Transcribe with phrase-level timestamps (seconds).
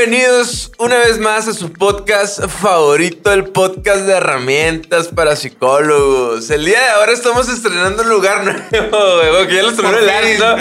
[0.00, 6.48] Bienvenidos una vez más a su podcast favorito, el podcast de herramientas para psicólogos.
[6.48, 10.08] El día de ahora estamos estrenando un lugar nuevo, güey, que ya lo estrenó el
[10.08, 10.56] Alex, ¿no?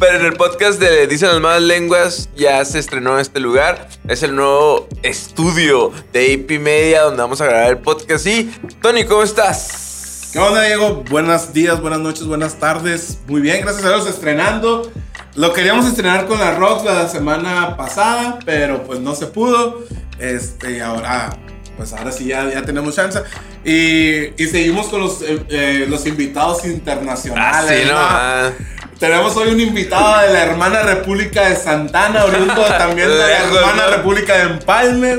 [0.00, 3.88] Pero en el podcast de Dicen las malas lenguas ya se estrenó este lugar.
[4.08, 8.26] Es el nuevo estudio de AP Media donde vamos a grabar el podcast.
[8.26, 8.50] Y,
[8.82, 10.30] Tony, ¿cómo estás?
[10.32, 11.04] ¿Qué onda, Diego?
[11.08, 13.18] Buenos días, buenas noches, buenas tardes.
[13.28, 14.90] Muy bien, gracias a Dios estrenando.
[15.34, 19.82] Lo queríamos estrenar con la Rocks la semana pasada, pero pues no se pudo.
[20.18, 21.30] Este, ahora,
[21.76, 23.18] pues ahora sí ya, ya tenemos chance.
[23.64, 27.80] Y, y seguimos con los, eh, eh, los invitados Ah, internacionales.
[27.82, 27.94] sí, no.
[27.94, 27.98] ¿no?
[28.00, 28.50] Ah.
[28.98, 33.86] Tenemos hoy un invitado de la hermana República de Santana, oriundo también de la hermana.
[33.96, 35.16] República de Empalme.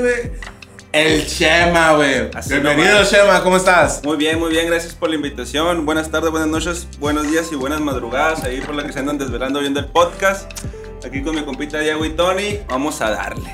[0.94, 2.30] El Chema, güey.
[2.46, 3.10] Bienvenido, nomás.
[3.10, 4.00] Chema, ¿cómo estás?
[4.04, 5.84] Muy bien, muy bien, gracias por la invitación.
[5.84, 9.18] Buenas tardes, buenas noches, buenos días y buenas madrugadas ahí por la que se andan
[9.18, 10.48] desvelando viendo el podcast.
[11.04, 13.50] Aquí con mi compita Diego y Tony, vamos a darle.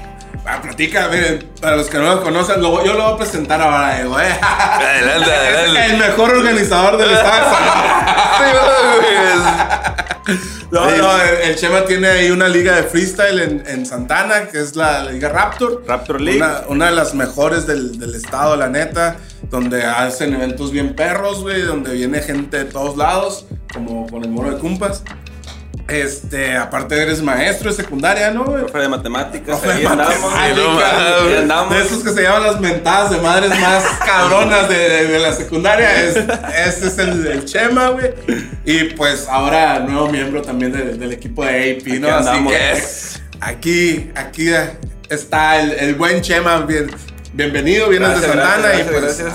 [0.46, 3.60] Ah, platica, miren, para los que no lo conocen, lo- yo lo voy a presentar
[3.60, 4.04] ahora, eh.
[4.40, 5.86] Adelante, Es adelante.
[5.92, 7.56] el mejor organizador del estado.
[8.40, 8.44] Sí,
[10.26, 10.40] güey.
[10.70, 14.60] No, no, el, el Chema tiene ahí una liga de freestyle en, en Santana, que
[14.60, 15.82] es la, la Liga Raptor.
[15.86, 16.38] Raptor League.
[16.40, 19.16] Una, una de las mejores del, del estado, la neta.
[19.50, 21.62] Donde hacen eventos bien perros, güey.
[21.62, 25.02] Donde viene gente de todos lados, como con el moro de cumpas.
[25.90, 28.44] Este, aparte eres maestro de secundaria, ¿no?
[28.44, 30.34] Profe de matemáticas, Profe ahí de matemáticas.
[30.36, 31.74] Ahí andamos.
[31.74, 35.32] De esos que se llaman las mentadas de madres más cabronas de, de- de la
[35.32, 36.02] secundaria.
[36.04, 38.12] Es, ese es el, el Chema, güey.
[38.64, 42.08] Y pues ahora nuevo miembro también del, del equipo de AP, ¿no?
[42.08, 42.52] Aquí Así andamos.
[42.52, 42.82] que
[43.40, 44.50] aquí, aquí
[45.08, 46.58] está el, el buen Chema.
[46.60, 46.90] Bien-
[47.32, 49.32] bienvenido, vienes de Santana gracias, y pues gracias.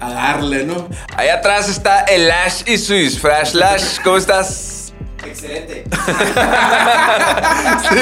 [0.00, 0.88] A, a darle, ¿no?
[1.16, 3.54] Ahí atrás está el Lash y su disfraz.
[3.54, 4.81] Lash, ¿cómo estás?
[5.24, 5.84] Excelente.
[7.88, 7.98] Sí,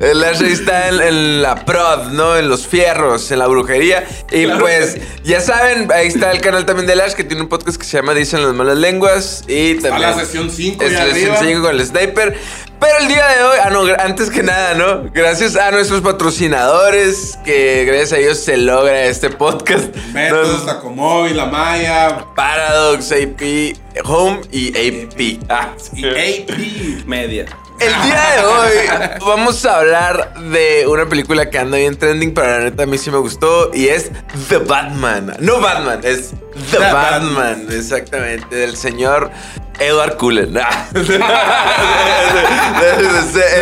[0.00, 2.36] el Lash ahí está en, en la prod, ¿no?
[2.36, 4.04] En los fierros, en la brujería.
[4.30, 7.42] Y Claro pues, que ya saben, ahí está el canal también de Lash que tiene
[7.42, 9.44] un podcast que se llama Dicen las malas lenguas.
[9.46, 10.10] Y Está también.
[10.10, 11.48] la sesión 5 Es la sesión arriba.
[11.52, 12.38] 5 con el sniper.
[12.80, 15.04] Pero el día de hoy, ah, no, antes que nada, ¿no?
[15.14, 19.94] Gracias a nuestros patrocinadores, que gracias a ellos se logra este podcast.
[20.12, 25.44] Betos, Nos- Tacomóvil, La Maya Paradox, AP, Home y AP.
[25.48, 27.04] Ah, y AP.
[27.06, 27.46] Media.
[27.80, 32.46] El día de hoy vamos a hablar de una película que anda bien trending, pero
[32.46, 34.10] la neta a mí sí me gustó y es
[34.48, 35.36] The Batman.
[35.40, 36.30] No Batman, es
[36.70, 37.34] The, The Batman.
[37.34, 37.66] Batman.
[37.70, 39.30] exactamente, del señor
[39.78, 40.58] Edward Cullen.
[40.64, 40.88] Ah.
[40.94, 41.18] De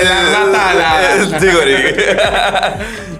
[0.04, 0.74] la rata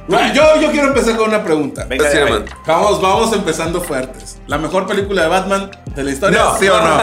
[0.09, 1.85] la- yo, yo quiero empezar con una pregunta.
[1.89, 2.45] Venga, venga.
[2.67, 4.39] Vamos, vamos empezando fuertes.
[4.47, 6.39] ¿La mejor película de Batman de la historia?
[6.39, 6.59] No.
[6.59, 7.01] ¿Sí o no?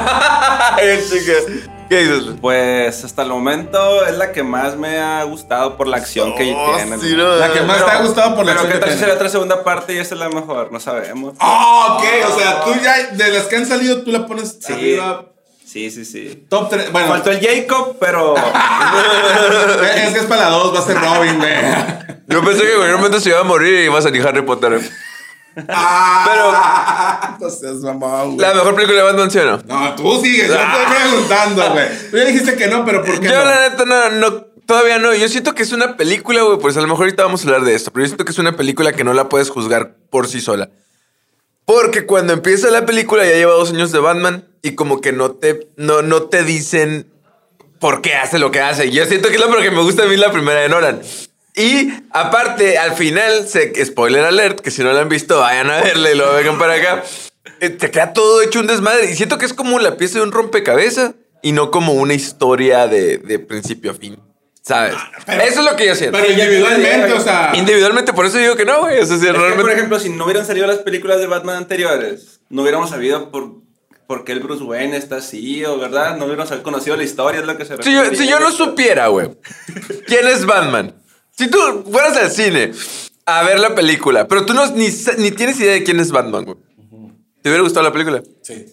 [1.89, 2.35] ¿Qué dices?
[2.39, 6.53] Pues hasta el momento es la que más me ha gustado por la acción que
[6.55, 6.99] Oh, tiene.
[6.99, 7.35] sí, no.
[7.37, 9.29] La que más te ha gustado por la Pero acción qué que tal será otra
[9.29, 11.33] segunda parte y esa es la mejor, no sabemos.
[11.39, 12.03] Ah, ok.
[12.31, 14.71] O sea, tú ya, de las que han salido, tú la pones Sí.
[14.73, 15.25] arriba.
[15.71, 16.47] Sí, sí, sí.
[16.49, 16.91] Top 3.
[16.91, 18.35] Bueno, Faltó el Jacob, pero
[19.95, 21.53] es que es para la 2, va a ser Robin, güey.
[22.27, 24.41] Yo pensé que en cualquier momento se iba a morir y iba a salir Harry
[24.41, 24.81] Potter.
[25.67, 28.47] Ah, no seas mamón, güey.
[28.47, 29.61] La mejor película de Batman, ¿sí o no?
[29.67, 31.87] No, tú sigues, yo te estoy preguntando, güey.
[32.09, 33.45] Tú ya dijiste que no, pero ¿por qué Yo no?
[33.45, 34.33] la neta no, no,
[34.65, 35.13] todavía no.
[35.13, 37.61] Yo siento que es una película, güey, pues a lo mejor ahorita vamos a hablar
[37.61, 40.27] de esto, pero yo siento que es una película que no la puedes juzgar por
[40.27, 40.71] sí sola.
[41.69, 45.33] Porque cuando empieza la película ya lleva dos años de Batman y como que no
[45.33, 47.05] te, no, no te dicen
[47.79, 48.89] por qué hace lo que hace.
[48.89, 50.99] Yo siento que es lo que me gusta a mí la primera de Nolan.
[51.55, 55.79] Y aparte, al final, se, spoiler alert, que si no la han visto, vayan a
[55.81, 57.03] verla y luego vengan para acá.
[57.59, 59.11] eh, Te queda todo hecho un desmadre.
[59.11, 61.13] Y siento que es como la pieza de un rompecabezas
[61.43, 64.17] y no como una historia de, de principio a fin.
[64.61, 64.95] ¿Sabes?
[65.25, 66.17] pero- Eso es lo que yo siento.
[66.17, 67.51] Pero individualmente, o sea.
[67.55, 68.99] Individualmente, por eso digo que no, güey.
[68.99, 69.61] O sea, si Es que, realmente.
[69.63, 73.53] por ejemplo, si no hubieran salido las películas de Batman anteriores, no hubiéramos sabido por,
[74.05, 77.47] por qué el Bruce Wayne está así, o verdad, no hubiéramos conocido la historia, es
[77.47, 79.29] lo que se Si yo, si yo no supiera, güey,
[80.07, 80.93] quién es Batman.
[81.31, 81.57] Si tú
[81.89, 82.71] fueras al cine
[83.25, 84.87] a ver la película, pero tú no, ni,
[85.19, 86.57] ni tienes idea de quién es Batman, güey.
[87.41, 88.21] ¿Te hubiera gustado la película?
[88.43, 88.65] Sí.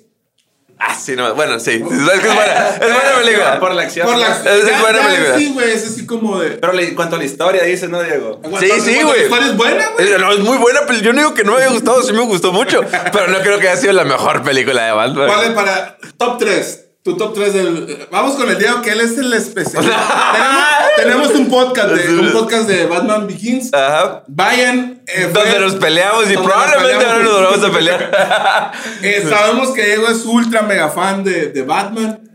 [0.79, 1.35] Ah, sí, no.
[1.35, 1.71] Bueno, sí.
[1.73, 1.79] Es
[2.21, 2.69] que es buena.
[2.69, 3.61] Es buena película.
[3.61, 4.07] Por la acción.
[4.07, 4.29] Por la.
[4.29, 5.39] Es ya- buena ya, película.
[5.39, 6.51] Sí, güey, es así como de.
[6.51, 8.41] Pero le- en cuanto a la historia, dice, ¿no, Diego?
[8.61, 9.21] Sí, sí, güey.
[9.21, 10.13] ¿La historia es buena, güey?
[10.13, 11.07] Es- No, es muy buena película.
[11.07, 12.83] Yo no digo que no me haya gustado, sí me gustó mucho.
[13.13, 15.27] Pero no creo que haya sido la mejor película de Batman.
[15.29, 15.97] ¿Cuál es para.
[16.19, 16.86] Top 3.
[17.07, 18.07] Tu top 3 del.
[18.11, 19.97] Vamos con el Diego, que él es el especialista.
[20.97, 23.73] tenemos, tenemos un podcast de, un podcast de Batman Begins.
[23.73, 24.25] Ajá.
[24.27, 25.03] Vayan.
[25.07, 28.73] eh, Donde fue- nos peleamos y probablemente ahora nos vamos a pelear.
[29.03, 32.29] Eh, sabemos que Diego es ultra mega fan de, de Batman.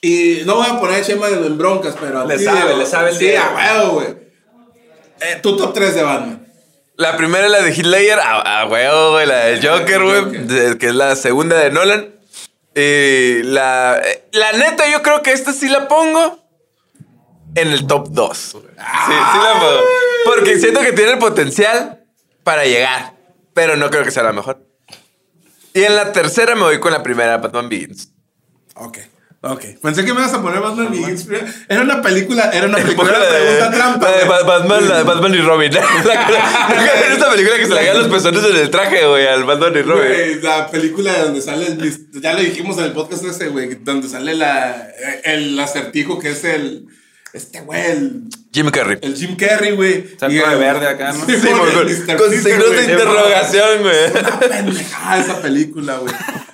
[0.00, 2.26] Y no voy a poner a Chema en broncas, pero.
[2.26, 4.06] Le sabe, le sabe el Sí, a huevo, güey.
[5.20, 6.46] Eh, tu top 3 de Batman.
[6.96, 10.86] La primera es la de Hitler, a, a huevo, güey, la del Joker, güey, que
[10.86, 12.19] es la segunda de Nolan.
[12.80, 16.38] Y la, eh, la neta, yo creo que esta sí la pongo
[17.54, 18.38] en el top 2.
[18.38, 19.80] Sí, sí la pongo.
[20.24, 22.04] Porque siento que tiene el potencial
[22.42, 23.14] para llegar,
[23.54, 24.66] pero no creo que sea la mejor.
[25.74, 28.12] Y en la tercera me voy con la primera, Batman Begins.
[28.76, 28.98] Ok.
[29.42, 29.64] Ok.
[29.82, 31.26] Pensé que me ibas a poner Batman Begins.
[31.66, 34.10] Era una película, era una película La de pregunta trampa.
[34.10, 35.72] la de Batman, la de Batman y Robin.
[36.04, 39.44] La, la- esta película que se le hagan los pezones en el traje, güey, al
[39.44, 40.42] Batman y Robin.
[40.42, 44.08] La película de donde sale el ya lo dijimos en el podcast ese, güey, donde
[44.10, 44.88] sale la,
[45.24, 46.86] el acertijo que es el
[47.32, 48.22] este güey, el,
[48.52, 48.98] Jim Carrey.
[49.00, 50.04] el Jim Carrey, güey.
[50.18, 51.24] Salto Y de verde acá, ¿no?
[51.24, 51.60] Sí, Sí, con
[52.18, 54.10] con, signos de interrogación, güey.
[54.20, 56.12] Una pendejada esa película, güey.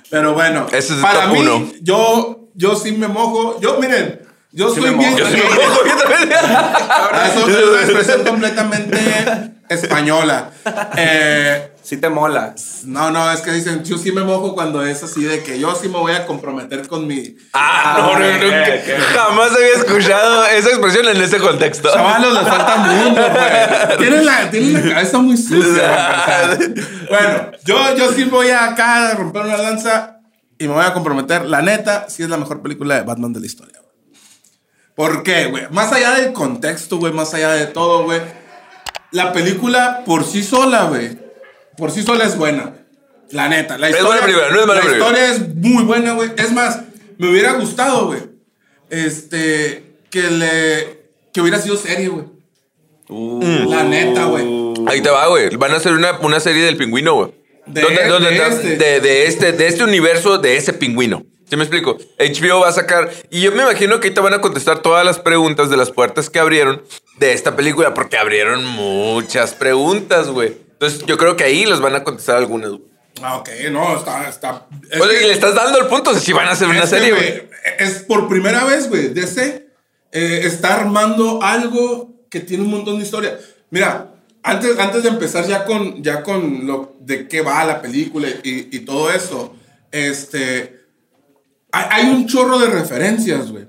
[0.09, 1.71] Pero bueno, Ese es el para top mí, uno.
[1.81, 3.59] yo, yo sí me mojo.
[3.61, 4.19] Yo, miren,
[4.51, 5.15] yo Sí soy bien.
[5.15, 6.29] Yo sí me mojo, yo también.
[6.39, 8.97] Ah, Eso es una expresión completamente
[9.69, 10.49] española.
[10.97, 12.53] Eh, Sí te mola.
[12.83, 15.73] no, no, es que dicen, yo sí me mojo cuando es así de que yo
[15.73, 17.37] sí me voy a comprometer con mi.
[17.53, 21.89] Ah, no, no, ¿qué, nunca- jamás había escuchado esa expresión en ese contexto.
[21.93, 23.97] Chavalos, les falta mundo, güey.
[23.99, 26.25] Tienen la, tienen la cabeza muy sucia.
[27.09, 30.16] bueno, yo, yo sí voy acá a romper una lanza
[30.59, 31.45] y me voy a comprometer.
[31.45, 33.87] La neta, sí es la mejor película de Batman de la historia, güey.
[34.95, 35.63] ¿Por qué, güey?
[35.71, 38.21] Más allá del contexto, güey, más allá de todo, güey.
[39.11, 41.17] La película por sí sola, güey.
[41.77, 42.63] Por sí sola es buena.
[42.63, 42.81] güey.
[43.31, 43.77] La neta.
[43.77, 46.31] La Es historia, buena película, no es mala La historia es muy buena, güey.
[46.37, 46.81] Es más,
[47.17, 48.21] me hubiera gustado, güey.
[48.89, 52.25] Este, que le, que hubiera sido serie, güey.
[53.09, 53.69] Uh.
[53.69, 54.45] La neta, güey.
[54.87, 55.55] Ahí te va, güey.
[55.57, 57.33] Van a hacer una, una serie del pingüino, güey.
[57.67, 58.75] De- ¿Dónde- de dónde este.
[58.77, 61.23] De, de este, de este universo, de ese pingüino.
[61.49, 61.97] ¿Sí me explico?
[62.19, 63.09] HBO va a sacar.
[63.29, 66.29] Y yo me imagino que ahorita van a contestar todas las preguntas de las puertas
[66.29, 66.81] que abrieron
[67.19, 70.57] de esta película, porque abrieron muchas preguntas, güey.
[70.73, 72.71] Entonces, yo creo que ahí los van a contestar algunas.
[72.71, 72.81] güey.
[73.21, 74.67] Ah, ok, no, está, está.
[74.91, 77.11] es Oye, que- y le estás dando el punto si van a hacer una serie,
[77.11, 77.43] güey,
[77.79, 79.67] Es por primera vez, güey, DC
[80.11, 83.39] eh, está armando algo que tiene un montón de historia.
[83.71, 84.07] Mira,
[84.47, 88.75] antes, antes de empezar ya con, ya con lo de qué va la película y,
[88.75, 89.53] y todo eso,
[89.91, 90.79] este,
[91.71, 93.67] hay, hay un chorro de referencias, güey,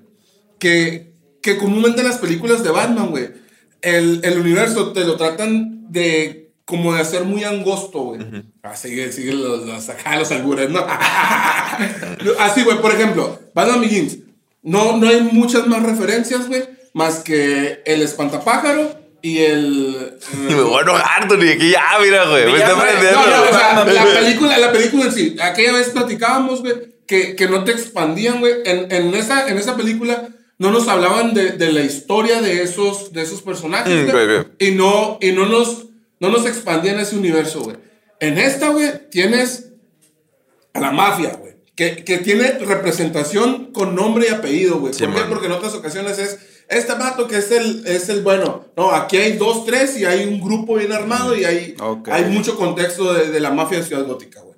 [0.60, 3.28] que, que comúnmente en las películas de Batman, güey,
[3.82, 8.20] el, el universo te lo tratan de como de hacer muy angosto, güey.
[8.62, 10.86] Ah, sigue, sigue los, los, acá los albures, ¿no?
[12.38, 14.18] Así, güey, por ejemplo, Batman Begins.
[14.62, 20.18] No, no hay muchas más referencias, güey, más que el espantapájaro y el...
[20.32, 21.48] Y me voy a enojar, Tony.
[21.48, 22.46] Aquí ya, mira, güey.
[22.46, 23.20] Me está prendiendo.
[23.20, 25.36] No, no, o sea, la película, la película en sí.
[25.40, 26.74] Aquella vez platicábamos, güey,
[27.06, 28.54] que, que no te expandían, güey.
[28.64, 30.28] En, en, esa, en esa película
[30.58, 34.46] no nos hablaban de, de la historia de esos, de esos personajes, Mm, güey.
[34.58, 35.86] Y, no, y no, nos,
[36.20, 37.76] no nos expandían ese universo, güey.
[38.20, 39.70] En esta, güey, tienes
[40.74, 41.48] a la mafia, güey.
[41.76, 44.92] Que, que tiene representación con nombre y apellido, güey.
[44.92, 45.20] Sí, ¿Por qué?
[45.20, 45.28] man.
[45.28, 46.38] Porque en otras ocasiones es
[46.68, 48.64] este vato que es el, es el bueno.
[48.76, 51.74] No, aquí hay dos, tres y hay un grupo bien armado y hay,
[52.10, 54.56] hay mucho contexto de, de la mafia de Ciudad Gótica, güey.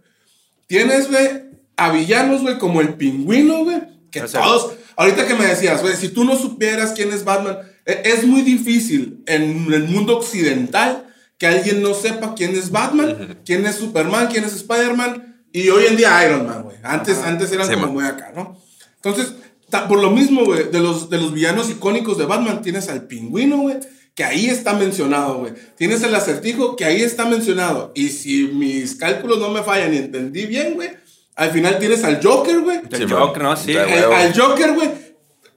[0.66, 1.28] Tienes, güey,
[1.76, 3.80] a villanos, güey, como el pingüino, güey.
[4.10, 4.72] Que O sea- todos.
[4.96, 8.42] Ahorita que me decías, güey, si tú no supieras quién es Batman, e- es muy
[8.42, 11.06] difícil en el mundo occidental
[11.38, 15.86] que alguien no sepa quién es Batman, quién es Superman, quién es Spider-Man y hoy
[15.86, 16.76] en día Iron Man, güey.
[16.82, 18.60] Antes, antes eran Sí, como muy acá, ¿no?
[18.96, 19.32] Entonces,
[19.70, 23.58] por lo mismo, güey, de los, de los villanos icónicos de Batman, tienes al pingüino,
[23.58, 23.76] güey,
[24.14, 25.52] que ahí está mencionado, güey.
[25.76, 27.92] Tienes el acertijo, que ahí está mencionado.
[27.94, 30.90] Y si mis cálculos no me fallan y entendí bien, güey,
[31.36, 32.80] al final tienes al Joker, güey.
[32.90, 33.42] El Sí, Joker.
[33.42, 33.56] ¿no?
[33.56, 33.72] Sí.
[33.72, 34.90] El- al Joker, güey.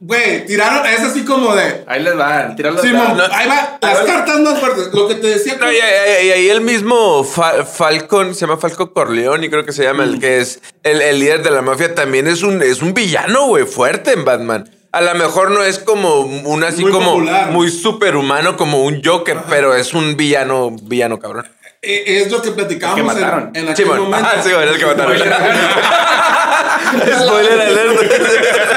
[0.06, 1.86] Güey, tiraron, es así como de...
[1.88, 2.82] Ahí les van, tirarlos.
[2.82, 4.90] Simón, ahí va, las cartas más fuertes.
[4.92, 5.56] Lo que te decía...
[5.58, 9.82] No, y, ahí el mismo Fa- Falcon, se llama Falco Corleone, y creo que se
[9.84, 12.94] llama, el que es el, el líder de la mafia, también es un, es un
[12.94, 14.70] villano, güey, fuerte en Batman.
[14.92, 17.52] A lo mejor no es como un así Muy como popular.
[17.52, 21.48] muy superhumano como un Joker, pero es un villano, villano cabrón.
[21.82, 24.18] Eh, Es lo que platicábamos que en, en aquel momento.
[24.22, 25.18] Ah, sí, bueno, el que mataron.
[27.24, 28.02] Spoiler alert.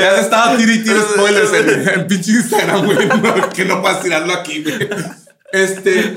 [0.00, 0.84] Ya has estado tira y
[1.14, 3.06] spoilers en, en pinche Instagram, güey.
[3.22, 4.88] no, que no puedas tirarlo aquí, güey.
[5.52, 6.16] Este.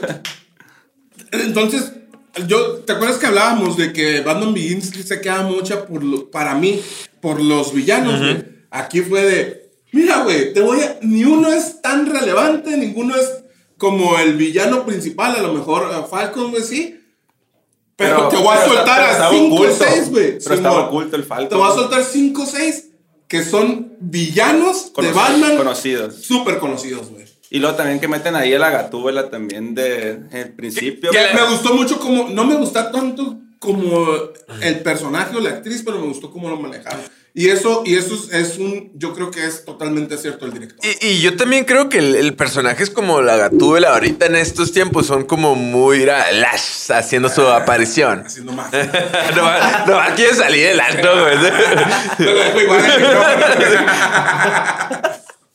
[1.31, 1.91] Entonces,
[2.48, 6.55] yo, ¿te acuerdas que hablábamos de que Batman Begins se queda mucha por lo- para
[6.55, 6.81] mí,
[7.21, 8.43] por los villanos, güey?
[8.71, 9.69] Aquí fue de.
[9.91, 10.98] Mira, güey, te voy a.
[11.01, 13.27] Ni uno es tan relevante, ninguno es
[13.77, 16.98] como el villano principal, a lo mejor eh, Falcon, güey, sí.
[17.99, 19.85] Pero, te voy a pero soltar está- a estaba 5 o oculto.
[19.87, 20.39] 6, güey.
[20.43, 21.49] Pero estaba oculto el Falcon.
[21.49, 22.85] Te voy a soltar 5 o 6
[23.27, 26.15] que son villanos de Batman conocidos.
[26.15, 27.25] súper conocidos, güey.
[27.51, 31.11] Y luego también que meten ahí a la gatúbela también de el principio.
[31.11, 34.07] Que me gustó mucho como, no me gusta tanto como
[34.61, 37.01] el personaje o la actriz, pero me gustó cómo lo manejaron.
[37.36, 40.79] Y eso, y eso es, es un, yo creo que es totalmente cierto el director.
[41.01, 44.36] Y, y yo también creo que el, el personaje es como la gatúbela ahorita en
[44.36, 48.24] estos tiempos son como muy era, Lash haciendo su aparición.
[48.25, 48.71] Haciendo más.
[48.74, 51.38] no, va- no va- quiere salir del antro, güey.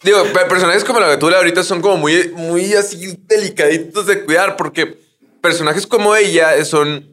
[0.02, 4.56] Digo, pe- personajes como la gatúbela ahorita son como muy, muy así delicaditos de cuidar
[4.56, 4.98] porque
[5.40, 7.08] personajes como ella son,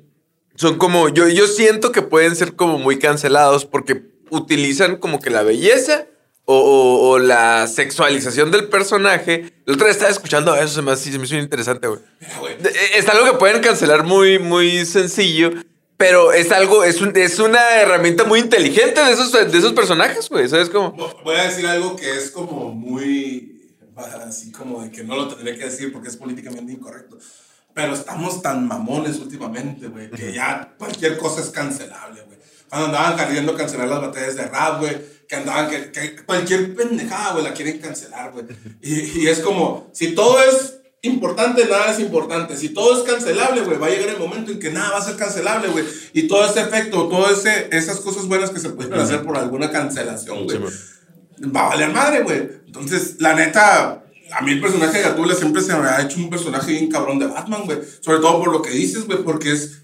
[0.56, 5.30] son como, yo, yo siento que pueden ser como muy cancelados porque utilizan como que
[5.30, 6.08] la belleza
[6.46, 9.54] o, o- o la sexualización del personaje.
[9.66, 12.00] La otra vez estaba escuchando eso, se me, se me hizo interesante, güey.
[12.64, 15.52] Eh, Es algo que pueden cancelar muy, muy sencillo,
[15.98, 20.28] pero es algo, es, un- es una herramienta muy inteligente de esos, de esos personajes,
[20.30, 20.50] güey.
[20.50, 20.92] ¿Sabes cómo?
[21.24, 23.70] Voy a decir algo que es como muy,
[24.28, 27.18] así como de que no lo tendré que decir porque es políticamente incorrecto.
[27.74, 32.31] Pero estamos tan mamones últimamente, güey, que ya cualquier cosa es cancelable, güey.
[32.72, 34.98] Cuando andaban queriendo cancelar las batallas de rap, güey,
[35.28, 38.46] que andaban, que, que cualquier pendejada, güey, la quieren cancelar, güey.
[38.82, 42.58] Y, y es como, si todo es importante, nada es importante.
[42.58, 45.06] Si todo es cancelable, güey, va a llegar el momento en que nada va a
[45.06, 45.86] ser cancelable, güey.
[46.14, 50.46] Y todo ese efecto, todas esas cosas buenas que se pueden hacer por alguna cancelación,
[50.46, 50.58] güey
[51.50, 52.40] va a valer madre, güey.
[52.66, 56.30] Entonces, la neta, a mí el personaje de Gatula siempre se me ha hecho un
[56.30, 57.80] personaje bien cabrón de Batman, güey.
[58.02, 59.84] Sobre todo por lo que dices, güey, porque es,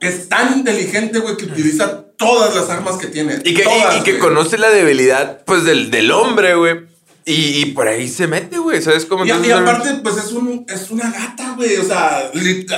[0.00, 3.38] es tan inteligente, güey, que utiliza todas las armas que tiene.
[3.44, 6.86] Y que, y- Todas, y que conoce la debilidad, pues, del, del hombre, güey.
[7.24, 8.80] Y, y por ahí se mete, güey.
[8.80, 9.26] ¿Sabes cómo?
[9.26, 11.76] Y, aparte, pues es, un, es una gata, güey.
[11.76, 12.30] O sea,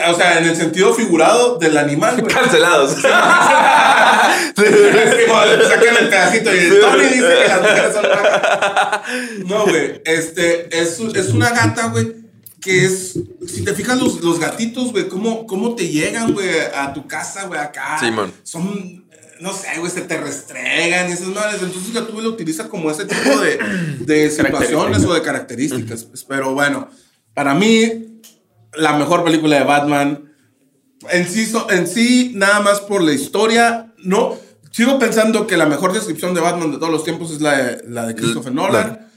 [0.09, 2.35] o sea, en el sentido figurado del animal, güey.
[2.35, 2.95] Cancelados.
[2.95, 3.03] Sí,
[5.29, 9.03] bueno, sacan el pedacito y Tony dice que las mujeres son una gata.
[9.47, 10.03] No, güey.
[10.05, 12.21] Este, es, es una gata, güey.
[12.61, 16.93] Que es, si te fijas los, los gatitos, güey, cómo, cómo te llegan, güey, a
[16.93, 17.99] tu casa, güey, acá.
[17.99, 18.33] Simón.
[18.43, 19.07] Son,
[19.41, 21.63] no sé, güey, se te restregan y esas madres.
[21.63, 23.59] Entonces Gatúbela lo utiliza como ese tipo de,
[24.01, 26.05] de situaciones o de características.
[26.05, 26.25] pues.
[26.25, 26.89] Pero bueno,
[27.35, 28.21] para mí,
[28.75, 30.31] la mejor película de Batman
[31.09, 34.37] en sí, en sí, nada más por la historia, no.
[34.71, 37.83] Sigo pensando que la mejor descripción de Batman de todos los tiempos es la de,
[37.89, 39.09] la de Christopher Nolan.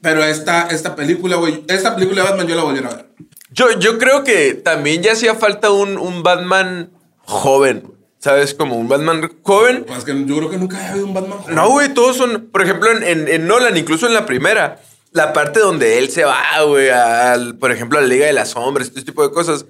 [0.00, 3.08] Pero esta, esta película, güey, esta película de Batman yo la volviera a ver.
[3.50, 6.90] Yo, yo creo que también ya hacía falta un, un Batman
[7.20, 7.97] joven.
[8.20, 8.52] ¿Sabes?
[8.54, 9.84] Como un Batman joven.
[9.86, 11.54] Pues que yo creo que nunca había habido un Batman joven.
[11.54, 12.48] No, güey, todos son.
[12.50, 14.80] Por ejemplo, en, en- en Nolan, incluso en la primera,
[15.12, 18.50] la parte donde él se va, güey, al, por ejemplo, a la Liga de las
[18.50, 19.66] Sombras, este tipo de cosas.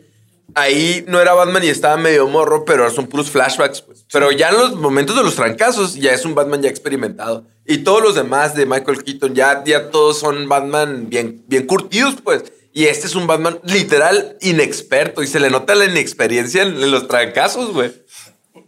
[0.54, 4.06] Ahí no era Batman y estaba medio morro, pero son puros flashbacks, pues.
[4.10, 7.44] Pero ya en los momentos de los trancazos, ya es un Batman ya experimentado.
[7.66, 12.14] Y todos los demás de Michael Keaton, ya, ya todos son Batman bien, bien curtidos,
[12.24, 12.44] pues.
[12.72, 16.90] Y este es un Batman literal inexperto y se le nota la inexperiencia en, en
[16.90, 17.92] los trancazos, güey.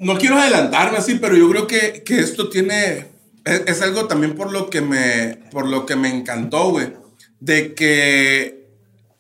[0.01, 3.07] No quiero adelantarme así, pero yo creo que, que esto tiene.
[3.45, 5.39] Es, es algo también por lo que me.
[5.53, 6.95] Por lo que me encantó, güey.
[7.39, 8.67] De que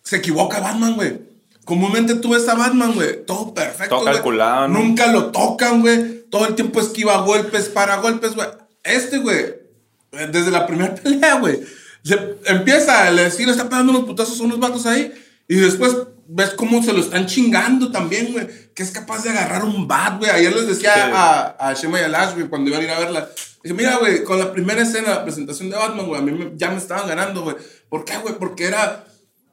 [0.03, 1.21] se equivoca Batman, güey.
[1.67, 3.25] Comúnmente tú ves a Batman, güey.
[3.27, 3.97] Todo perfecto.
[3.97, 4.81] Todo calculado, ¿no?
[4.81, 6.25] Nunca lo tocan, güey.
[6.31, 8.49] Todo el tiempo esquiva golpes, para golpes, güey.
[8.83, 9.55] Este, güey.
[10.33, 11.61] Desde la primera pelea, güey.
[12.47, 15.13] Empieza, le sí le está pegando unos putazos a unos vatos ahí.
[15.47, 15.95] Y después
[16.33, 18.47] ves cómo se lo están chingando también, güey.
[18.75, 20.31] Que es capaz de agarrar un bat, güey.
[20.31, 21.01] Ayer les decía Sí.
[21.13, 23.29] a, a Shema y a Lash, güey, cuando iban a ir a verla.
[23.63, 26.53] Dije, mira, güey, con la primera escena, la presentación de Batman, güey, a mí me-
[26.57, 27.57] ya me estaban ganando, güey.
[27.89, 28.35] ¿Por qué, güey?
[28.39, 29.05] Porque era.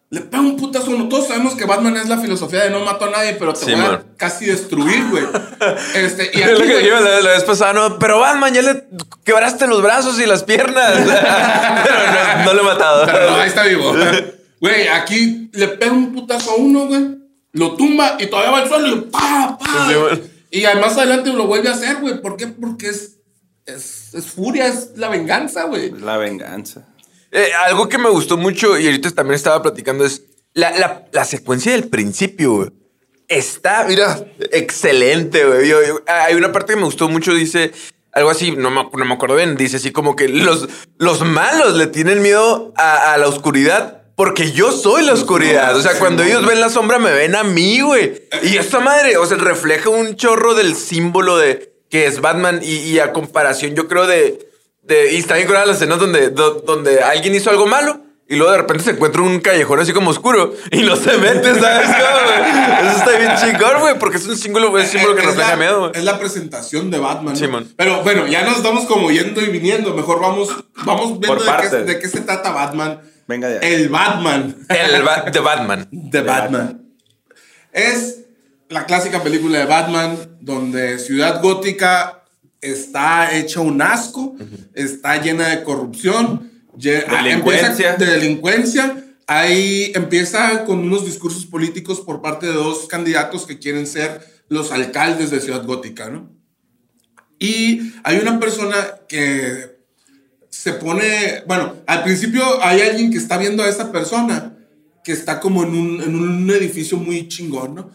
[0.10, 0.92] Le pega un putazo.
[0.92, 3.66] No, todos sabemos que Batman es la filosofía de no mato a nadie, pero te
[3.66, 5.26] Sí, voy a casi destruir, güey.
[5.96, 8.62] Este, y Es lo aquí, que dijimos la, la vez pasada, no, pero Batman ya
[8.62, 8.86] le
[9.26, 10.94] quebraste los brazos y las piernas.
[11.84, 13.06] pero no, no lo he matado.
[13.06, 13.94] Pero no, ahí está vivo.
[14.60, 17.18] Güey, aquí le pega un putazo a uno, güey.
[17.54, 20.18] Lo tumba y todavía va al suelo y pa, pa.
[20.52, 22.22] Y además adelante lo vuelve a hacer, güey.
[22.22, 22.48] ¿Por qué?
[22.48, 23.18] Porque es,
[23.66, 25.92] es, es furia, es la venganza, güey.
[25.92, 26.88] La venganza.
[27.32, 30.24] Eh, algo que me gustó mucho y ahorita también estaba platicando es
[30.54, 32.70] la, la- la secuencia del principio, güey.
[33.28, 35.68] Está, mira, excelente, güey.
[35.68, 37.72] Yo- yo- hay una parte que me gustó mucho, dice
[38.14, 41.76] algo así, no me, no me acuerdo bien, dice así como que los, los malos
[41.76, 45.74] le tienen miedo a, a la oscuridad porque yo soy la oscuridad.
[45.78, 48.24] O sea, cuando ellos ven la sombra me ven a mí, güey.
[48.44, 52.76] Y esta madre, o sea, refleja un chorro del símbolo de que es Batman y,
[52.80, 54.50] y a comparación, yo creo, de...
[54.82, 58.36] de y está bien con las escenas donde, do- donde alguien hizo algo malo y
[58.36, 61.88] luego de repente se encuentra un callejón así como oscuro y no se mete, ¿sabes?
[61.88, 62.90] cómo?
[62.90, 65.56] Eso está bien chingón, güey, porque es un símbolo, es símbolo que Es refleja la-
[65.56, 65.92] miedo, güey.
[65.96, 67.38] Es la presentación de Batman.
[67.38, 67.72] Simón.
[67.78, 69.94] Pero bueno, ya nos estamos como yendo y viniendo.
[69.94, 70.50] Mejor vamos,
[70.84, 73.00] vamos viendo de qué, de qué se trata Batman.
[73.28, 73.74] Venga de ahí.
[73.74, 74.56] El Batman.
[74.70, 75.88] El ba- de Batman.
[75.92, 76.82] de Batman.
[77.72, 78.20] Es
[78.70, 82.24] la clásica película de Batman donde Ciudad Gótica
[82.62, 84.36] está hecha un asco,
[84.74, 87.68] está llena de corrupción, ah, Delincuencia.
[87.70, 89.04] empieza de delincuencia.
[89.28, 94.72] Ahí empieza con unos discursos políticos por parte de dos candidatos que quieren ser los
[94.72, 96.32] alcaldes de Ciudad Gótica, ¿no?
[97.38, 98.76] Y hay una persona
[99.08, 99.77] que
[100.58, 104.58] se pone, bueno, al principio hay alguien que está viendo a esa persona
[105.04, 107.92] que está como en un, en un edificio muy chingón, ¿no?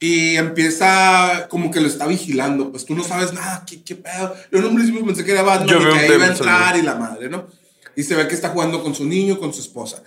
[0.00, 4.34] Y empieza como que lo está vigilando, pues tú no sabes nada, ¿qué, qué pedo?
[4.50, 6.82] Yo en un principio pensé que era Batman Yo y que iba a entrar y
[6.82, 7.46] la madre, ¿no?
[7.94, 10.02] Y se ve que está jugando con su niño, con su esposa.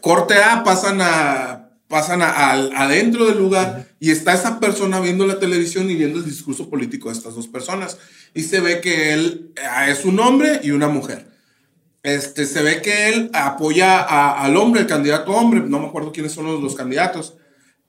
[0.00, 1.61] Corte A, pasan a
[1.92, 6.24] pasan a- adentro del lugar y está esa persona viendo la televisión y viendo el
[6.24, 7.98] discurso político de estas dos personas.
[8.32, 11.26] Y se ve que él eh, es un hombre y una mujer.
[12.02, 16.12] Este, se ve que él apoya a- al hombre, el candidato hombre, no me acuerdo
[16.12, 17.34] quiénes son los, los candidatos.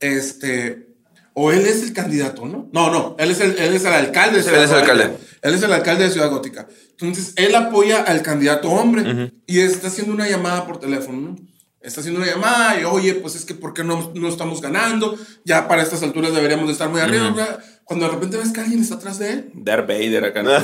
[0.01, 0.89] Este,
[1.33, 2.69] o él es el candidato, ¿no?
[2.73, 4.37] No, no, él es el, él es el alcalde.
[4.39, 5.03] de Sí, él es el alcalde.
[5.41, 6.67] Él es el alcalde de Ciudad Gótica.
[6.91, 11.52] Entonces, él apoya al candidato hombre y está haciendo una llamada por teléfono, ¿no?
[11.83, 15.17] Está haciendo una llamada y, oye, pues es que ¿por qué no, no estamos ganando?
[15.43, 17.59] Ya para estas alturas deberíamos de estar muy arriba.
[17.83, 19.51] Cuando de repente ves que alguien está atrás de él.
[19.53, 20.41] Darth Vader acá.
[20.43, 20.51] ¿no?
[20.51, 20.63] Oye,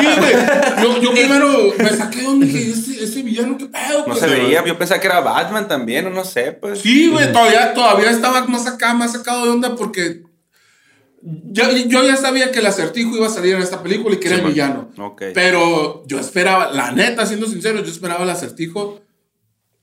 [0.00, 0.34] sí, güey.
[0.82, 4.00] Yo, yo primero me saqué donde dije, ese, ese villano, ¿qué pedo?
[4.00, 6.80] No pues?" se veía, yo pensaba que era Batman también, o no sé, pues.
[6.80, 10.22] Sí, güey, todavía, todavía estaba más acá, más sacado de onda porque
[11.22, 14.28] yo, yo ya sabía que el acertijo iba a salir en esta película y que
[14.28, 14.90] era el villano.
[14.98, 15.22] Ok.
[15.34, 19.00] Pero yo esperaba, la neta, siendo sincero, yo esperaba el acertijo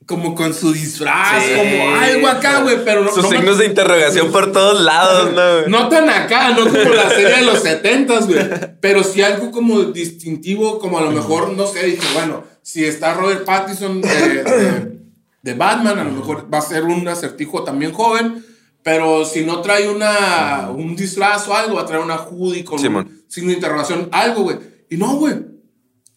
[0.06, 1.50] como con su disfraz, Sí.
[1.56, 5.32] como algo acá, güey, pero no, Sus no me- signos de interrogación por todos lados,
[5.34, 5.58] ¿no?
[5.60, 5.70] güey?
[5.70, 8.38] no tan acá, no como la serie de los 70 güey.
[8.80, 13.14] Pero sí algo como distintivo, como a lo mejor, no sé, dije, bueno, si está
[13.14, 14.08] Robert Pattinson de,
[14.44, 14.96] de-
[15.42, 18.44] de Batman, a lo mejor va a ser un acertijo también joven.
[18.82, 22.78] Pero si no trae una, un disfraz o algo, va a traer una hoodie con
[22.78, 23.06] Simón.
[23.08, 24.58] un signo de interrogación, algo, güey.
[24.88, 25.34] Y no, güey.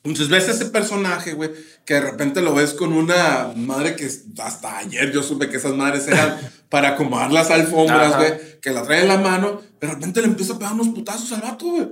[0.04, 1.52] Entonces ves ese personaje, güey,
[1.86, 4.10] que de repente lo ves con una madre que
[4.42, 6.38] hasta ayer yo supe que esas madres eran
[6.70, 10.54] para acomodar las alfombras, güey, que la trae en la mano, de repente le empieza
[10.54, 11.88] a pegar unos putazos al vato, güey.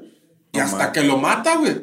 [0.54, 1.82] Y No hasta que lo mata, güey.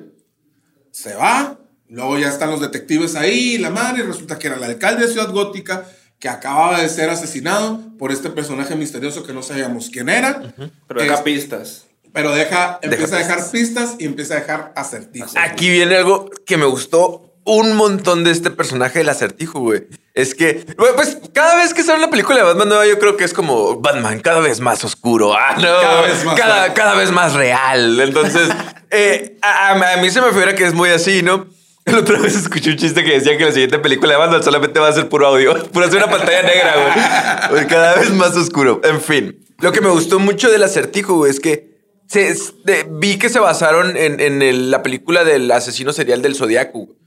[0.90, 1.58] Se va,
[1.88, 5.12] luego ya están los detectives ahí, la madre, y resulta que era el alcalde de
[5.12, 5.84] Ciudad Gótica
[6.18, 10.54] que acababa de ser asesinado por este personaje misterioso que no sabíamos quién era.
[10.88, 11.84] Pero Es- pistas.
[12.14, 15.32] Pero deja, empieza a dejar pistas y empieza a dejar acertijos.
[15.36, 19.88] Aquí viene algo que me gustó un montón de este personaje del acertijo, güey.
[20.14, 23.16] Es que, güey, pues cada vez que sale una película de Batman nueva, yo creo
[23.16, 25.34] que es como Batman cada vez más oscuro.
[25.34, 26.74] Ah, no, Cada vez más cada, real.
[26.74, 28.00] cada vez más real.
[28.00, 28.48] Entonces,
[28.90, 31.48] eh, a, mí se me figura que es muy así, ¿no?
[31.84, 34.78] La otra vez escuché un chiste que decía que la siguiente película de Batman solamente
[34.78, 35.68] va a ser puro audio.
[35.72, 37.48] Pura ser una pantalla negra.
[37.50, 38.80] Güey, Cada vez más oscuro.
[38.84, 39.44] En fin.
[39.58, 41.73] Lo que me gustó mucho del acertijo, güey, es que
[42.14, 46.22] se, es- de- vi que se basaron en, en el- la película del asesino serial
[46.22, 46.86] del Zodiaco.
[46.86, 46.98] güey.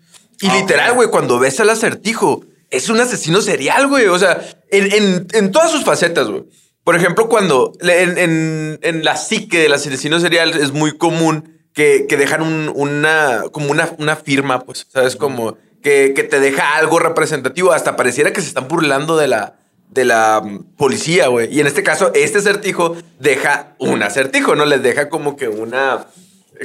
[0.41, 4.05] Y Ah, literal, güey, cuando ves al acertijo, es un asesino serial, güey.
[4.07, 4.39] O sea,
[4.69, 6.43] en, en- en todas sus facetas, güey.
[6.83, 12.41] Por ejemplo, cuando en, la psique del asesino serial es muy común que, que dejan
[12.41, 15.15] un- una, como una, una firma, pues, ¿sabes?
[15.15, 17.71] Como que, que te deja algo representativo.
[17.73, 19.59] Hasta pareciera que se están burlando de la,
[19.89, 20.43] de la
[20.77, 21.53] policía, güey.
[21.55, 24.65] Y en este caso, este acertijo deja un acertijo, ¿no?
[24.65, 26.07] Les deja como que una...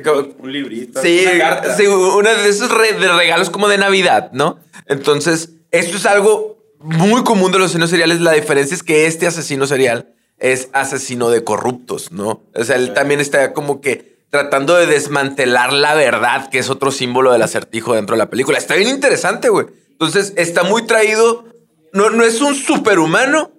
[0.05, 1.01] como- Un librito.
[1.01, 1.77] Sí, una carta.
[1.77, 4.59] sí, uno de esos re- de regalos como de Navidad, ¿no?
[4.87, 8.21] Entonces, esto es algo muy común de los asesinos seriales.
[8.21, 12.43] La diferencia es que este asesino serial es asesino de corruptos, ¿no?
[12.55, 16.91] O sea, él también está como que tratando de desmantelar la verdad, que es otro
[16.91, 18.59] símbolo del acertijo dentro de la película.
[18.59, 19.67] Está bien interesante, güey.
[19.93, 21.45] Entonces, está muy traído.
[21.93, 23.53] No, no es un superhumano.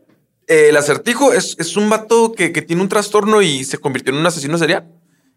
[0.48, 4.14] eh, el acertijo es, es un vato que, que tiene un trastorno y se convirtió
[4.14, 4.90] en un asesino serial.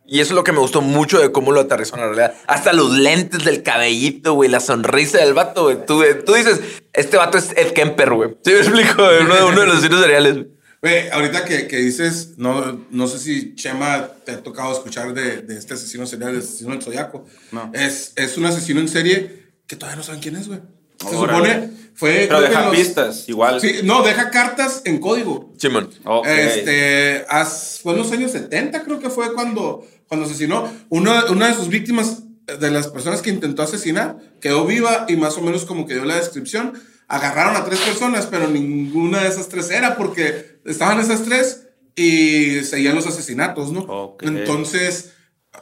[0.08, 2.34] Y eso es lo que me gustó mucho de cómo lo aterrizó en la realidad.
[2.46, 5.84] Hasta los lentes del cabellito, güey, la sonrisa del vato, güey.
[5.84, 6.60] Tú, tú dices,
[6.92, 8.30] este vato es Ed Kemper, güey.
[8.44, 10.46] Sí, me explico, güey, uno, de- uno de los asesinos seriales.
[10.80, 11.08] güey.
[11.10, 15.58] Ahorita que, que dices, no, no sé si Chema te ha tocado escuchar de, de
[15.58, 17.24] este asesino serial, el asesino del Zodiaco.
[17.50, 17.72] No.
[17.74, 20.60] Es, es un asesino en serie que todavía no saben quién es, güey.
[21.00, 21.54] Se Órale.
[21.54, 22.26] supone, fue.
[22.28, 23.60] Pero deja los- pistas, igual.
[23.60, 25.52] Sí, no, deja cartas en código.
[25.58, 25.90] Simón.
[26.04, 26.26] Ok.
[26.26, 30.70] Este, as- fue en los años 70, creo que fue cuando, cuando asesinó.
[30.88, 35.36] Una, una de sus víctimas, de las personas que intentó asesinar, quedó viva y más
[35.36, 36.72] o menos como que dio la descripción.
[37.08, 42.62] agarraron a tres personas, pero ninguna de esas tres era porque estaban esas tres y
[42.64, 43.82] seguían los asesinatos, ¿no?
[43.82, 44.24] Ok.
[44.24, 45.12] Entonces,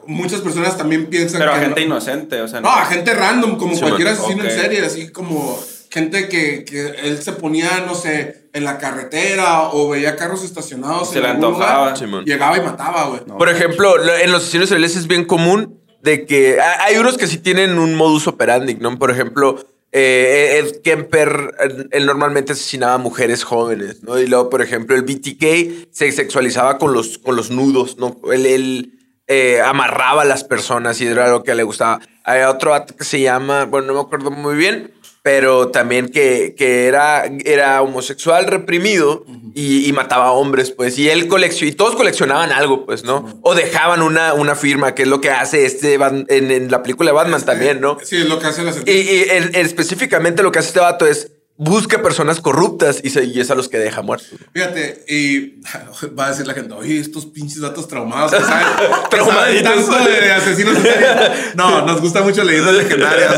[0.06, 1.58] muchas personas también piensan Pero que...
[1.58, 4.50] a gente no- inocente, o sea, no, a gente random, como Sí, cualquier asesino en
[4.50, 5.58] serie, así como
[5.90, 11.10] gente que, que él se ponía, no sé, en la carretera o veía carros estacionados
[11.10, 11.94] Se en le algún antojaba.
[11.98, 13.20] lugar, llegaba y mataba, güey.
[13.26, 13.38] No.
[13.38, 17.16] Por ejemplo, lo- en los asesinos seriales es bien común de que ha- hay unos
[17.16, 18.98] que sí tienen un modus operandi, ¿no?
[18.98, 24.18] Por ejemplo, eh, Ed Kemper, él- él normalmente asesinaba a mujeres jóvenes, ¿no?
[24.18, 28.16] Y luego, por ejemplo, el BTK se sexualizaba con los, con los nudos, ¿no?
[28.32, 28.92] Él, él,
[29.26, 32.00] eh, amarraba a las personas y era algo que le gustaba.
[32.24, 36.54] Hay otro vato que se llama, bueno, no me acuerdo muy bien, pero también que,
[36.56, 40.98] que era, era homosexual reprimido y, y mataba a hombres, pues.
[40.98, 43.38] Y él coleccionó, y todos coleccionaban algo, pues, ¿no?
[43.42, 47.10] O dejaban una, una firma, que es lo que hace este en, en la película
[47.10, 47.96] de Batman también, ¿no?
[48.02, 50.80] Sí, es lo que hace la Y, y el- el- específicamente lo que hace este
[50.80, 54.28] vato es busca personas corruptas y, se, y es a los que deja muertos.
[54.52, 55.60] Fíjate, y
[56.18, 58.66] va a decir la gente, oye, estos pinches datos traumados, que saben,
[59.10, 59.86] que saben Traumaditos.
[59.88, 61.06] tanto de, de asesinos en serie.
[61.54, 63.32] No, nos gusta mucho leyendas legendarias.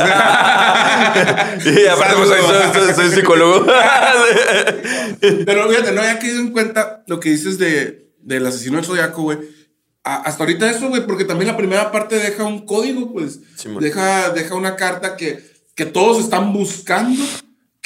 [1.65, 3.67] Y aparte, pues, soy, soy- soy- soy psicólogo.
[5.21, 9.23] Pero fíjate, no había caído en cuenta lo que dices de, del asesino del zodiaco,
[9.23, 9.39] güey.
[10.05, 13.41] Hasta ahorita eso, güey, porque también la primera parte deja un código, pues.
[13.81, 17.23] Deja, deja una carta que, que todos están buscando.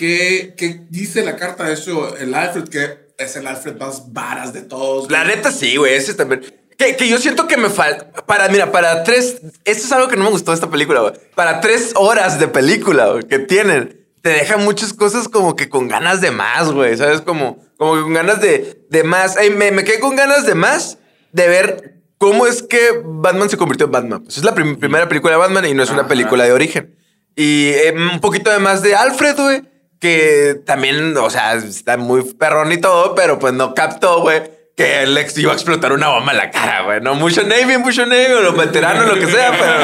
[0.00, 2.16] ¿Qué, qué dice la carta de eso?
[2.16, 5.10] El Alfred, que es el Alfred más varas de todos.
[5.10, 6.42] La neta sí, güey, ese también.
[6.78, 8.10] Que, que yo siento que me falta.
[8.24, 9.42] Para, mira, para tres.
[9.66, 11.12] Esto es algo que no me gustó de esta película, güey.
[11.34, 15.86] Para tres horas de película, güey, que tienen, te dejan muchas cosas como que con
[15.86, 16.96] ganas de más, güey.
[16.96, 17.20] ¿Sabes?
[17.20, 19.36] Como, como que con ganas de, de más.
[19.36, 20.96] Ay, me, me quedé con ganas de más
[21.32, 24.22] de ver cómo es que Batman se convirtió en Batman.
[24.24, 26.08] Pues es la prim- primera película de Batman y no es una Ajá.
[26.08, 26.96] película de origen.
[27.36, 29.69] Y eh, un poquito de más de Alfred, güey.
[30.00, 34.42] Que también, o sea, está muy perrón y todo, pero pues no captó, güey,
[34.80, 37.02] que Lex iba a explotar una bomba en la cara, güey.
[37.02, 39.74] No mucho Navy, mucho Navy, o los veteranos, lo que sea, pero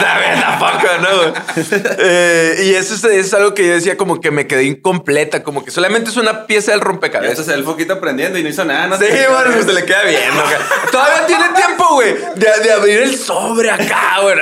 [0.00, 1.34] también tampoco, ¿no?
[1.98, 5.64] Eh, y eso es, es algo que yo decía como que me quedé incompleta, como
[5.64, 7.46] que solamente es una pieza del rompecabezas.
[7.46, 8.86] se el foquito prendiendo y no hizo nada.
[8.86, 10.58] No Sí, bueno, pues se le queda acá.
[10.92, 14.36] Todavía tiene tiempo, güey, de, de abrir el sobre acá, güey.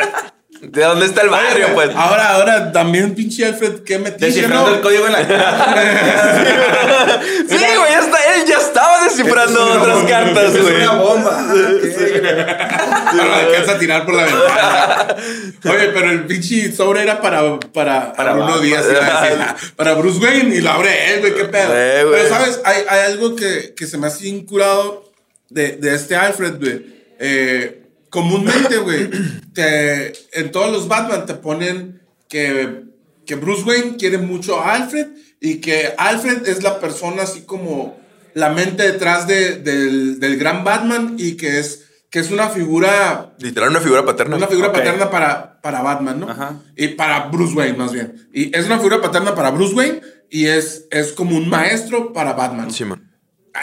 [0.60, 1.90] ¿De dónde está el barrio, pues?
[1.94, 4.76] Ahora, ahora, también pinche Alfred, qué metiche, Descifrando ¿no?
[4.76, 7.20] el código en la cara.
[7.48, 10.08] Sí, güey, ya está, él ya estaba descifrando es otras bomba.
[10.08, 10.76] cartas, es güey.
[10.76, 11.46] una bomba.
[11.52, 15.16] Pero lo alcanza a tirar por la ventana.
[15.64, 18.58] Oye, pero el pinche sobre era para, para, Para Bruno.
[18.58, 18.84] Díaz,
[19.76, 21.72] para Bruce Wayne y lo abre él, güey, qué pedo.
[21.74, 22.22] Eh, güey.
[22.22, 22.60] pero, ¿sabes?
[22.64, 25.10] Hay, hay algo que, que se me hace incurado
[25.48, 26.86] de, de este Alfred, güey.
[27.18, 27.85] Eh,
[28.16, 29.10] comúnmente, güey,
[29.52, 32.00] te- en todos los Batman te ponen
[32.30, 32.84] que,
[33.26, 37.98] que Bruce Wayne quiere mucho a Alfred y que Alfred es la persona así como
[38.32, 43.34] la mente detrás de- del, del gran Batman y que es, que es una figura
[43.38, 44.36] Literal, una figura paterna.
[44.36, 46.30] una figura paterna para, para Batman, ¿no?
[46.30, 46.62] Ajá.
[46.74, 48.28] Y para Bruce Wayne, más bien.
[48.32, 50.00] Y es una figura paterna para Bruce Wayne
[50.30, 52.70] y es, es como un maestro para Batman.
[52.70, 53.02] Sí, man.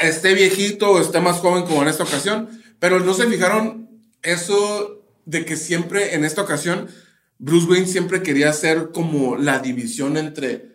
[0.01, 2.49] Esté viejito o esté más joven como en esta ocasión.
[2.79, 3.82] Pero no se fijaron
[4.23, 6.87] eso de que siempre en esta ocasión
[7.37, 10.73] Bruce Wayne siempre quería hacer como la división entre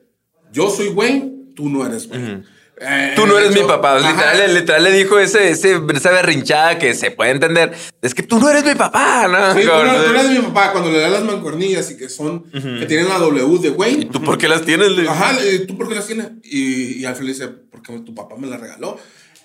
[0.53, 2.45] yo soy Wayne, tú no eres Wayne.
[2.81, 3.99] Eh, Tú no eres de mi papá.
[3.99, 7.73] Literal, literal le dijo ese, ese, esa berrinchada que se puede entender.
[8.01, 9.53] Es que tú no eres mi papá, ¿no?
[9.53, 12.45] Sí, tú, no, tú eres mi papá cuando le da las mancornillas y que son,
[12.53, 14.05] que tienen la W de Wayne.
[14.07, 14.91] ¿Tú por qué las tienes?
[15.09, 16.29] Ajá, ¿tú por qué las tienes?
[16.45, 18.97] Y, y Alfred le dice, porque tu papá me las regaló.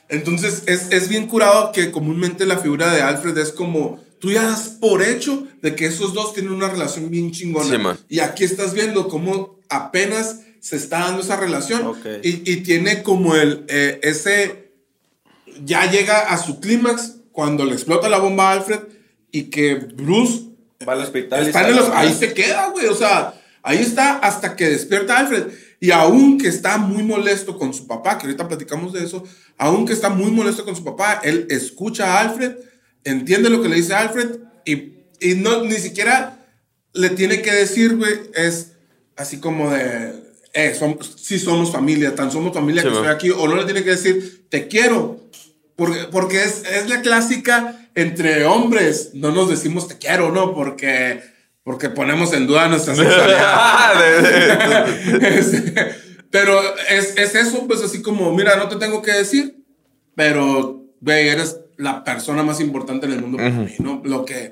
[0.09, 4.43] Entonces, es, es bien curado que comúnmente la figura de Alfred es como, tú ya
[4.43, 7.69] das por hecho de que esos dos tienen una relación bien chingona.
[7.69, 7.97] Sí, man.
[8.09, 11.87] y aquí estás viendo cómo apenas se está dando esa relación.
[11.87, 12.05] Ok.
[12.23, 14.71] Y, y tiene como el, eh, ese,
[15.65, 18.79] ya llega a su clímax cuando le explota la bomba a Alfred
[19.31, 20.43] y que Bruce
[20.87, 21.43] Va al hospital.
[21.43, 21.95] y está en el hos- ¿no?
[21.95, 22.87] ahí se queda, güey.
[22.87, 25.45] O sea, ahí está hasta que despierta Alfred.
[25.83, 29.21] Y aunque está muy molesto con su papá, que ahorita platicamos de eso,
[29.57, 32.53] aunque está muy molesto con su papá, él escucha a Alfred,
[33.03, 34.29] entiende lo que le dice Alfred
[34.63, 36.47] y, y no, ni siquiera
[36.93, 38.71] le tiene que decir, güey, es
[39.17, 40.13] así como de,
[40.53, 43.03] eh, somos, sí somos familia, tan somos familia Sí, que man.
[43.03, 45.19] estoy aquí, o no le tiene que decir, te quiero,
[45.75, 49.09] porque, porque es, es la clásica entre hombres.
[49.15, 50.55] No nos decimos te quiero, ¿no?
[50.55, 51.21] Porque,
[51.63, 53.93] porque ponemos en duda nuestra sexualidad.
[55.21, 55.73] Este,
[56.29, 59.57] pero es, es eso, pues así como, mira, no te tengo que decir,
[60.15, 64.01] pero, güey, eres la persona más importante en el mundo para mí, ¿no?
[64.03, 64.51] Lo que,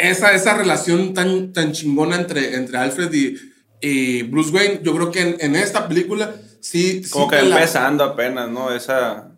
[0.00, 3.36] esa, esa relación tan, tan chingona entre, entre Alfred y,
[3.80, 7.02] Y Bruce Wayne, yo creo que en, en esta película sí.
[7.10, 8.74] Como sí que te la- empezando apenas, ¿no?
[8.74, 9.28] Esa.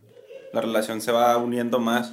[0.52, 2.12] La relación se va uniendo más.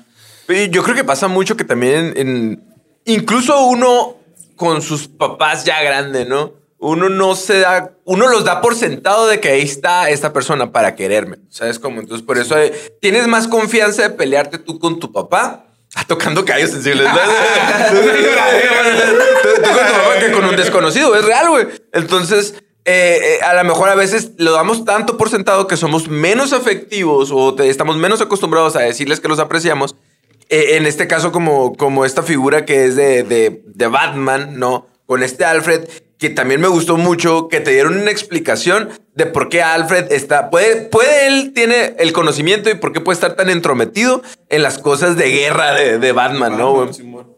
[0.49, 2.63] Y Yo creo que pasa mucho que también en-
[3.05, 4.17] incluso uno
[4.55, 6.53] con sus papás ya grande, ¿no?
[6.77, 10.71] Uno no se da, uno los da por sentado de que ahí está esta persona
[10.71, 11.99] para quererme, ¿sabes cómo?
[12.01, 15.61] Entonces por eso eh, tienes más confianza de pelearte tú con tu papá.
[15.97, 17.07] Ah, tocando callos sensibles.
[17.07, 17.15] ¿no?
[17.15, 17.95] tú,
[19.43, 21.67] tú con tu papá que con un desconocido, es real, güey.
[21.93, 26.07] Entonces, eh, eh, a lo mejor a veces lo damos tanto por sentado que somos
[26.09, 29.95] menos afectivos o te- estamos menos acostumbrados a decirles que los apreciamos.
[30.49, 34.87] Eh, en este caso, como, como esta figura que es de, de, de Batman, ¿no?
[35.05, 39.49] Con este Alfred, que también me gustó mucho, que te dieron una explicación de por
[39.49, 40.49] qué Alfred está.
[40.49, 44.77] Puede, puede él tiene el conocimiento y por qué puede estar tan entrometido en las
[44.77, 46.73] cosas de guerra de, de Batman, ¿no?
[46.73, 46.93] güey?
[46.93, 47.35] Simón.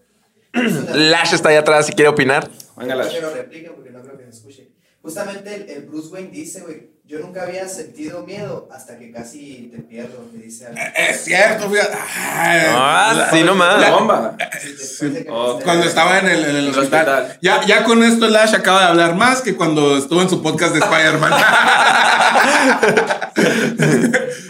[0.94, 2.50] Lash está ahí atrás si quiere opinar.
[2.78, 4.70] Venga, la- que lo replique porque no creo que se escuche.
[5.02, 9.82] Justamente el Bruce Wayne dice, güey, yo nunca había sentido miedo hasta que casi te
[9.82, 10.78] pierdo, me dice algo.
[10.96, 11.98] Es cierto, fíjate.
[11.98, 13.80] Ah, sí, nomás.
[13.80, 14.36] La bomba.
[14.38, 17.08] De Oh, me- Cuando estaba en el, en el el hospital.
[17.08, 17.38] hospital.
[17.42, 20.74] Ya, ya con esto Lash acaba de hablar más que cuando estuvo en su podcast
[20.74, 21.34] de Spider-Man.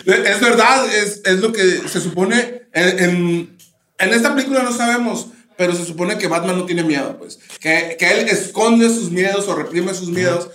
[0.06, 2.63] es verdad, es, es lo que se supone.
[2.74, 3.58] En, en,
[4.00, 7.39] en esta película no sabemos, pero se supone que Batman no tiene miedo, pues.
[7.60, 10.50] Que, que él esconde sus miedos o reprime sus miedos.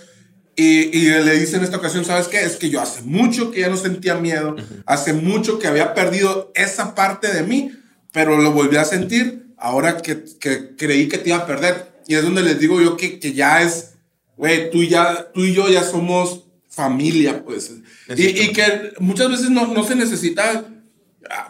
[0.55, 2.41] Y, y le dice en esta ocasión, ¿sabes qué?
[2.41, 6.51] Es que yo hace mucho que ya no sentía miedo, hace mucho que había perdido
[6.53, 7.71] esa parte de mí,
[8.11, 11.93] pero lo volví a sentir ahora que, que creí que te iba a perder.
[12.07, 13.93] Y es donde les digo yo que, que ya es,
[14.37, 17.71] güey, tú, ya, tú y yo ya somos familia, pues.
[18.15, 20.65] Y, y que muchas veces no, no se necesita,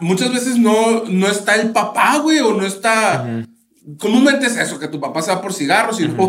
[0.00, 3.44] muchas veces no, no está el papá, güey, o no está...
[3.98, 6.26] Comúnmente es eso, que tu papá se va por cigarros y no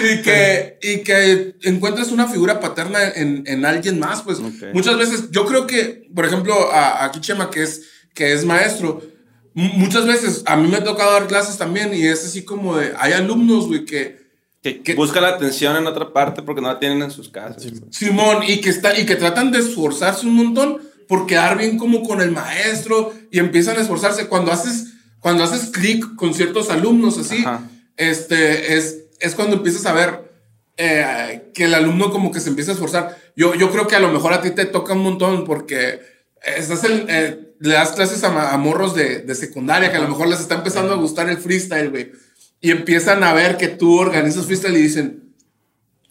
[0.00, 4.72] y, que, y que encuentres una figura paterna en, en alguien más, pues Ok.
[4.72, 7.82] muchas veces, yo creo que, por ejemplo, a, aquí Chema, que es,
[8.14, 9.02] que es maestro,
[9.54, 12.92] muchas veces a mí me ha tocado dar clases también y es así como de,
[12.98, 14.22] hay alumnos, güey, que,
[14.62, 14.94] Que ¿Qué?
[14.94, 17.64] buscan la atención en otra parte porque no la tienen en sus casas.
[17.90, 22.02] Simón, y que, está, y que tratan de esforzarse un montón por quedar bien como
[22.04, 24.28] con el maestro y empiezan a esforzarse.
[24.28, 24.91] Cuando haces,
[25.22, 27.62] cuando haces clic con ciertos alumnos así, Ajá.
[27.96, 30.32] este, es, es cuando empiezas a ver
[30.76, 33.16] eh, que el alumno como que se empieza a esforzar.
[33.36, 36.00] Yo, yo creo que a lo mejor a ti te toca un montón porque
[36.42, 40.08] estás en, eh, le das clases a, a morros de, de secundaria que a lo
[40.08, 42.10] mejor les está empezando a gustar el freestyle, güey.
[42.60, 45.34] Y empiezan a ver que tú organizas freestyle y dicen,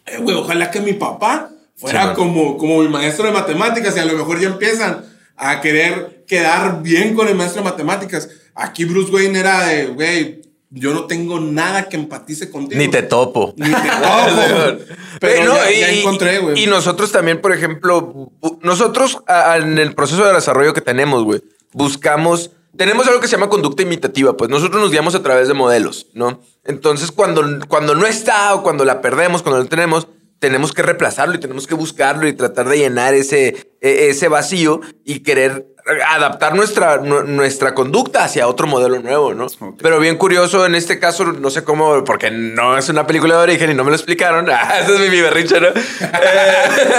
[0.06, 4.00] eh, güey, ojalá que mi papá fuera Sí, como, como mi maestro de matemáticas y
[4.00, 5.04] a lo mejor ya empiezan
[5.36, 8.30] a querer quedar bien con el maestro de matemáticas.
[8.54, 12.78] Aquí Bruce Wayne era de, güey, yo no tengo nada que empatice contigo.
[12.80, 13.54] Ni te topo.
[13.56, 14.84] Ni te topo.
[15.20, 16.62] Pero no, ya, y, ya encontré, güey.
[16.62, 21.24] y nosotros también, por ejemplo, nosotros a- a- en el proceso de desarrollo que tenemos,
[21.24, 25.48] güey, buscamos, tenemos algo que se llama conducta imitativa, pues nosotros nos guiamos a través
[25.48, 26.40] de modelos, ¿no?
[26.64, 31.34] Entonces, cuando, cuando no está o cuando la perdemos, cuando no tenemos, tenemos que reemplazarlo
[31.34, 35.66] y tenemos que buscarlo y tratar de llenar ese, ese vacío y querer
[36.08, 39.48] adaptar nuestra, nu- nuestra conducta hacia otro modelo nuevo, ¿no?
[39.82, 43.42] Pero bien curioso, en este caso, no sé cómo, porque no es una película de
[43.42, 44.46] origen y no me lo explicaron.
[44.52, 45.68] Ah, ese es mi, mi berrinche, ¿no?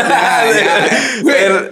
[1.21, 1.69] Güey, pero,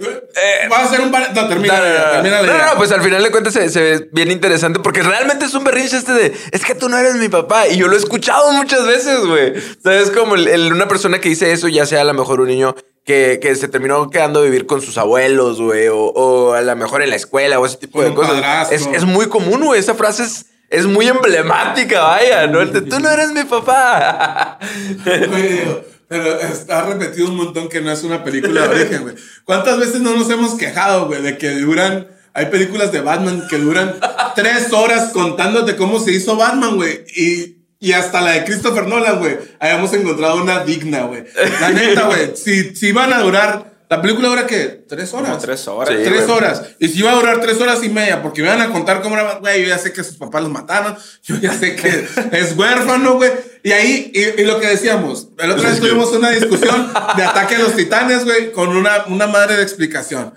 [0.70, 1.10] va a ser un...
[1.10, 1.76] par- No, termina.
[1.78, 4.80] no, no, no, termina no, pues al final de cuentas se, se ve bien interesante
[4.80, 7.76] porque realmente es un berrinche este de es que tú no eres mi papá y
[7.76, 9.52] yo lo he escuchado muchas veces, güey.
[9.82, 12.48] Sabes como el- el- una persona que dice eso, ya sea a lo mejor un
[12.48, 16.62] niño que, que se terminó quedando a vivir con sus abuelos, güey, o, o a
[16.62, 18.72] lo mejor en la escuela o ese tipo Con de cosas.
[18.72, 19.80] Es, es muy común, güey.
[19.80, 22.60] Esa frase es, es muy emblemática, vaya, ¿no?
[22.60, 24.58] El de, tú no eres mi papá.
[25.04, 29.14] Güey, pero está repetido un montón que no es una película de origen, güey.
[29.44, 32.08] ¿Cuántas veces no nos hemos quejado, güey, de que duran...
[32.34, 33.94] Hay películas de Batman que duran
[34.34, 37.04] tres horas contándote cómo se hizo Batman, güey.
[37.14, 39.36] Y, y hasta la de Christopher Nolan, güey.
[39.58, 41.24] Hayamos encontrado una digna, güey.
[41.60, 42.36] La neta, güey.
[42.36, 43.72] Si, si van a durar...
[43.90, 44.84] La película dura, ¿qué?
[44.88, 45.28] ¿Tres horas?
[45.28, 45.94] Como tres horas.
[45.94, 46.02] Sí.
[46.02, 46.36] Tres güey.
[46.38, 46.62] horas.
[46.78, 49.16] Y si iba a durar tres horas y media, porque me van a contar cómo
[49.16, 52.56] era, güey, yo ya sé que sus papás los mataron, yo ya sé que es
[52.56, 53.30] huérfano, güey.
[53.62, 57.56] Y ahí, y, y lo que decíamos, el otro día tuvimos una discusión de ataque
[57.56, 60.32] a los titanes, güey, con una, una madre de explicación.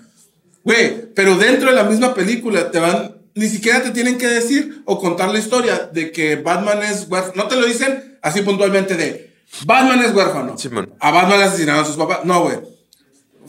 [0.62, 4.82] Güey, pero dentro de la misma película te van, ni siquiera te tienen que decir
[4.84, 7.34] o contar la historia de que Batman es huérfano.
[7.36, 10.58] No te lo dicen así puntualmente de, Batman es huérfano.
[10.58, 10.92] Simón.
[10.98, 12.24] A Batman le asesinaron a sus papás.
[12.24, 12.76] No, güey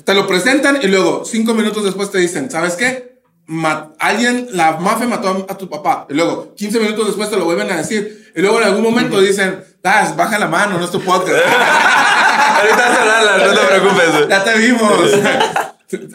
[0.07, 3.17] te lo presentan y luego cinco minutos después te dicen, ¿sabes qué?
[3.45, 6.05] Ma- alguien, la mafia mató a, tu papá.
[6.09, 8.31] Y luego 15 minutos después te lo vuelven a decir.
[8.33, 11.37] Y luego en algún momento dicen, Das, baja la mano, no es tu podcast.
[11.45, 14.29] Ahorita vas a hablarla, no te preocupes.
[14.29, 15.11] ya te vimos.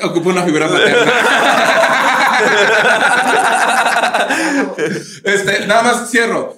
[0.05, 1.13] Ocupa una figura paterna.
[5.25, 6.57] este, nada más cierro.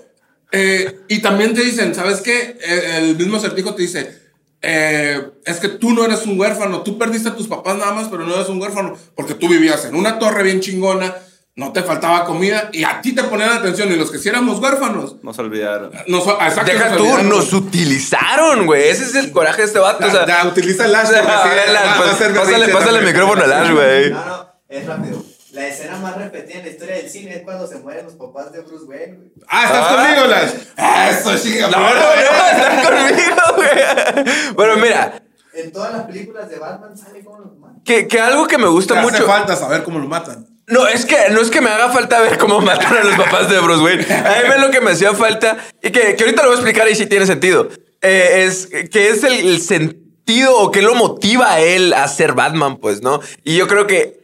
[0.52, 2.58] Eh, y también te dicen, ¿sabes qué?
[2.64, 4.22] Eh, el mismo acertijo te dice,
[4.62, 8.08] eh, es que tú no eres un huérfano, tú perdiste a tus papás nada más,
[8.08, 11.14] pero no eres un huérfano, porque tú vivías en una torre bien chingona,
[11.56, 14.58] no te faltaba comida, y a ti te ponían atención, y los que sí éramos
[14.60, 15.90] huérfanos, Nos olvidaron.
[16.08, 18.88] nos, exacto, Deja nos tú, nos utilizaron, güey.
[18.88, 20.06] Ese es el coraje de este vato.
[20.06, 21.08] O sea, Ya, utiliza el o hash.
[21.08, 23.52] sea, porque sí, a ver, la- va- va a hacer pásale, pásale el micrófono al
[23.52, 24.10] Ash, güey.
[24.10, 25.24] No, no, es rápido.
[25.54, 28.52] La escena más repetida en la historia del cine es cuando se mueren los papás
[28.52, 29.30] de Bruce Wayne, güey.
[29.48, 29.94] Ah, ¿estás Ah.
[29.94, 30.50] conmigo, Lash?
[31.10, 31.68] Eso, chica.
[31.68, 32.12] No, no, no,
[32.50, 34.54] estás conmigo, güey.
[34.54, 35.20] Bueno, mira,
[35.56, 37.80] En todas las películas de Batman sale como los matan.
[37.84, 39.26] que, que algo que me gusta Te hace mucho.
[39.26, 40.48] falta saber cómo lo matan.
[40.66, 43.48] No, es que no es que me haga falta ver cómo matan a los papás
[43.48, 44.04] de Bruce Wayne.
[44.12, 46.60] A mí me lo que me hacía falta, y que, que ahorita lo voy a
[46.60, 47.68] explicar y sí tiene sentido,
[48.02, 52.32] eh, es que es el, el sentido o que lo motiva a él a ser
[52.32, 53.20] Batman, pues, ¿no?
[53.44, 54.23] Y yo creo que,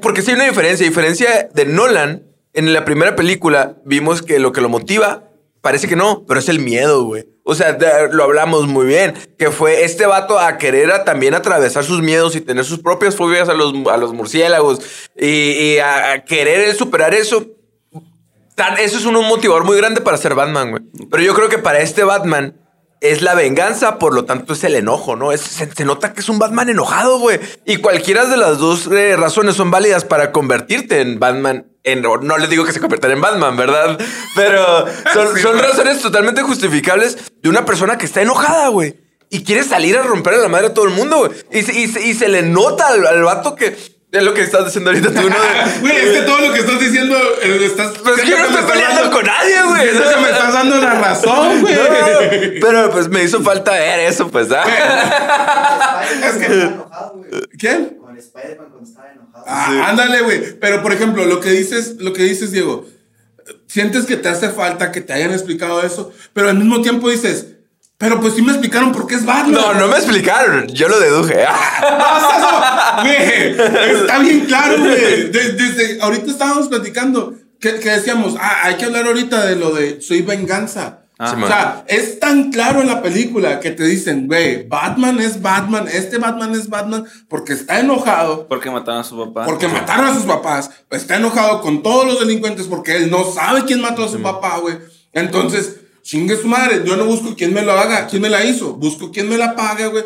[0.00, 4.38] porque sí hay una diferencia, a diferencia de Nolan, en la primera película vimos que
[4.38, 5.24] lo que lo motiva,
[5.60, 7.26] parece que no, pero es el miedo, güey.
[7.44, 7.78] O sea,
[8.10, 12.42] lo hablamos muy bien, que fue este vato a querer también atravesar sus miedos y
[12.42, 14.80] tener sus propias fobias a los, a los murciélagos
[15.16, 17.46] y, y a, a querer superar eso.
[18.78, 20.82] Eso es un motivador muy grande para ser Batman, güey.
[21.10, 22.54] Pero yo creo que para este Batman
[23.00, 25.32] es la venganza, por lo tanto es el enojo, ¿no?
[25.32, 27.38] Es, se, se nota que es un Batman enojado, güey.
[27.64, 31.66] Y cualquiera de las dos eh, razones son válidas para convertirte en Batman.
[31.84, 33.98] En, no les digo que se conviertan en Batman, ¿verdad?
[34.34, 35.64] Pero son, Sí, son güey.
[35.64, 39.00] razones totalmente justificables de una persona que está enojada, güey.
[39.30, 41.30] Y quiere salir a romper a la madre a todo el mundo, güey.
[41.52, 43.76] Y, y se le nota al, al vato que...
[44.10, 45.36] Es lo que estás diciendo ahorita tú, ¿no?
[45.80, 47.92] Güey, es que todo lo que estás diciendo eh, estás.
[47.98, 49.82] Pues es que yo no estoy estás peleando dando- con nadie, güey.
[49.90, 51.74] siento que me estás dando la razón, güey.
[51.74, 51.80] No,
[52.60, 54.48] pero pues me hizo falta ver eso, pues.
[54.50, 54.64] ¿ah?
[54.64, 57.48] Spider-Man Es que-.
[57.58, 57.98] ¿Quién?
[58.00, 59.44] Con Spider-Man cuando estaba enojado.
[59.46, 60.58] Ah, ándale, güey.
[60.58, 62.86] Pero por ejemplo, lo que dices, lo que dices, Diego,
[63.66, 67.46] sientes que te hace falta que te hayan explicado eso, pero al mismo tiempo dices,
[67.98, 69.52] pero pues sí me explicaron por qué es Batman.
[69.52, 70.68] No, no me explicaron.
[70.68, 71.34] Yo lo deduje.
[71.80, 75.30] No, estás- no, güey, está bien claro, güey.
[75.30, 79.72] De- Desde ahorita estábamos platicando que, que decíamos, ah, hay que hablar ahorita de lo
[79.74, 81.00] de soy venganza.
[81.20, 81.34] Ah.
[81.42, 85.88] o sea, es tan claro en la película que te dicen, güey, Batman es Batman,
[85.92, 89.44] este Batman es Batman porque está enojado Porque mataron a su papá.
[89.44, 93.64] porque mataron a sus papás, está enojado con todos los delincuentes porque él no sabe
[93.64, 94.76] quién mató a su papá, güey.
[95.12, 98.72] Entonces, chingue su madre, yo no busco quién me lo haga, quién me la hizo,
[98.72, 100.04] busco quién me la pague, güey.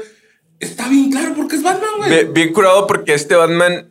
[0.58, 2.10] Está bien claro porque es Batman, güey.
[2.10, 3.88] Bien, bien curado porque este Batman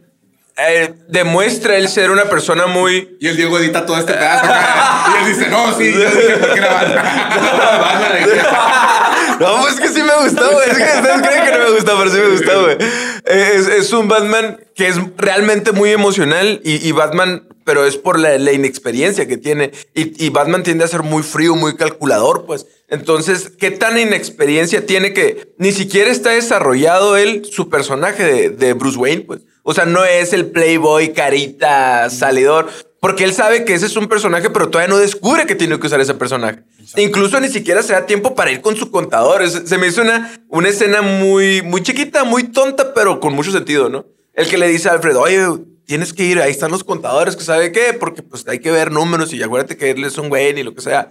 [0.57, 3.15] eh, demuestra él ser una persona muy.
[3.21, 6.59] Y el Diego edita todo este pedazo y él dice, no, sí, yo dije porque
[6.59, 7.05] era Batman.
[7.81, 9.20] Batman.
[9.41, 10.69] No, pues que sí me gustó, güey.
[10.69, 12.77] Es que ustedes creen que no me gustó, pero sí me gustó, güey.
[13.25, 17.97] Eh, Es, es un Batman que es realmente muy emocional y, y Batman, pero es
[17.97, 19.71] por la, la inexperiencia que tiene.
[19.93, 22.67] Y, y Batman tiende a ser muy frío, muy calculador, pues.
[22.87, 28.73] Entonces, ¿qué tan inexperiencia tiene que ni siquiera está desarrollado él, su personaje de, de
[28.73, 29.41] Bruce Wayne, pues?
[29.63, 32.69] O sea, no es el playboy, carita, salidor.
[33.01, 35.87] Porque él sabe que ese es un personaje, pero todavía no descubre que tiene que
[35.87, 36.59] usar ese personaje.
[36.97, 39.41] Incluso ni siquiera se da tiempo para ir con su contador.
[39.41, 43.51] Es- se me hizo una, una escena muy, muy chiquita, muy tonta, pero con mucho
[43.51, 44.05] sentido, ¿no?
[44.33, 45.45] El que le dice a Alfred, oye,
[45.87, 48.91] tienes que ir, ahí están los contadores, que sabe qué, porque pues hay que ver
[48.91, 51.09] números y acuérdate que él es un güey y lo que sea.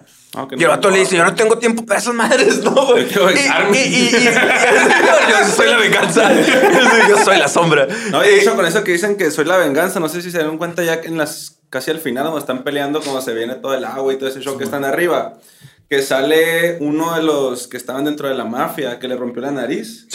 [0.48, 2.70] Que y el no vato le dice, yo no tengo tiempo para esas madres, ¿no?
[2.86, 3.04] güey?"
[5.28, 6.30] Yo soy la venganza.
[7.08, 7.86] Yo soy la sombra.
[8.10, 10.22] No, y de Eh, hecho, con eso que dicen que soy la venganza, no sé
[10.22, 13.20] si se dieron cuenta ya que en las casi al final, donde están peleando, como
[13.20, 15.38] se viene todo el agua y todo ese show que están arriba,
[15.88, 19.52] que sale uno de los que estaban dentro de la mafia, que le rompió la
[19.52, 20.06] nariz,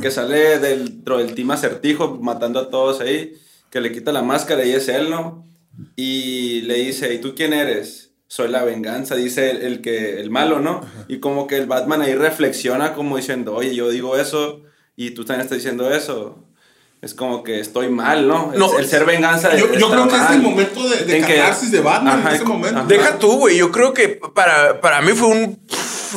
[0.00, 3.34] que sale dentro del team acertijo, matando a todos ahí,
[3.70, 5.48] que le quita la máscara y es él, ¿no?
[5.96, 8.12] Y le dice, ¿y tú quién eres?
[8.26, 10.82] Soy la venganza, dice el, el que, el malo, ¿no?
[11.08, 14.62] Y como que el Batman ahí reflexiona como diciendo, oye, yo digo eso
[14.96, 16.43] y tú también estás diciendo eso.
[17.04, 18.50] Es como que estoy mal, ¿no?
[18.54, 18.78] El, No.
[18.78, 19.54] el ser venganza.
[19.56, 20.34] Yo, creo que es mal.
[20.34, 22.78] el momento de, de En que- catarsis de Batman Ajá, en ese momento.
[22.78, 22.88] ajá.
[22.88, 23.58] Deja tú, güey.
[23.58, 25.60] Yo creo que para, para mí fue un.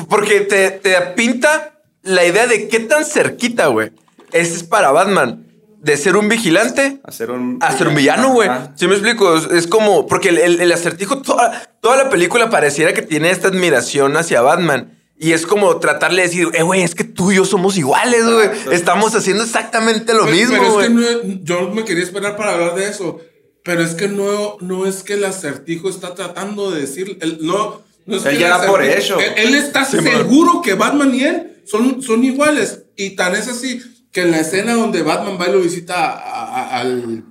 [0.10, 1.74] Porque te, te pinta
[2.04, 3.92] la idea de qué tan cerquita, güey.
[4.32, 5.44] Este es para Batman.
[5.80, 7.60] De ser un vigilante Hacer un...
[7.62, 8.50] a ser un villano, güey.
[8.76, 9.36] ¿Sí me explico?
[9.38, 10.08] Es, es como.
[10.08, 14.42] Porque el, el- el acertijo, toda, toda la película pareciera que tiene esta admiración hacia
[14.42, 14.97] Batman.
[15.20, 18.24] Y es como tratarle de decir, eh, güey, es que tú y yo somos iguales,
[18.24, 18.50] güey.
[18.72, 20.88] Estamos haciendo exactamente lo Pero- mismo, pero güey.
[20.88, 23.20] que no yo me quería esperar para hablar de eso.
[23.64, 27.18] Pero es que no, no es que el acertijo está tratando de decir.
[27.22, 29.20] el- no, No es que ya el por hecho.
[29.20, 32.84] Él, él está seguro que Batman y él son, son iguales.
[32.96, 33.82] Y tan es así
[34.14, 37.24] que en la escena donde Batman va y lo visita a- a- al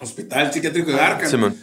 [0.00, 1.56] hospital psiquiátrico de Arkham, Simón.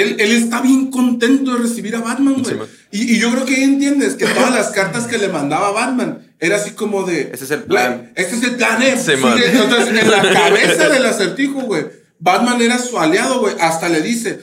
[0.00, 2.56] Él, él está bien contento de recibir a Batman, güey.
[2.90, 6.32] Y, y yo creo que ahí entiendes que todas las cartas que le mandaba Batman
[6.40, 7.30] era así como de.
[7.32, 8.12] Ese es el plan.
[8.14, 8.94] Este es el plan, eh.
[9.36, 11.86] Sí, entonces, en la cabeza del acertijo, güey,
[12.18, 13.54] Batman era su aliado, güey.
[13.60, 14.40] Hasta le dice: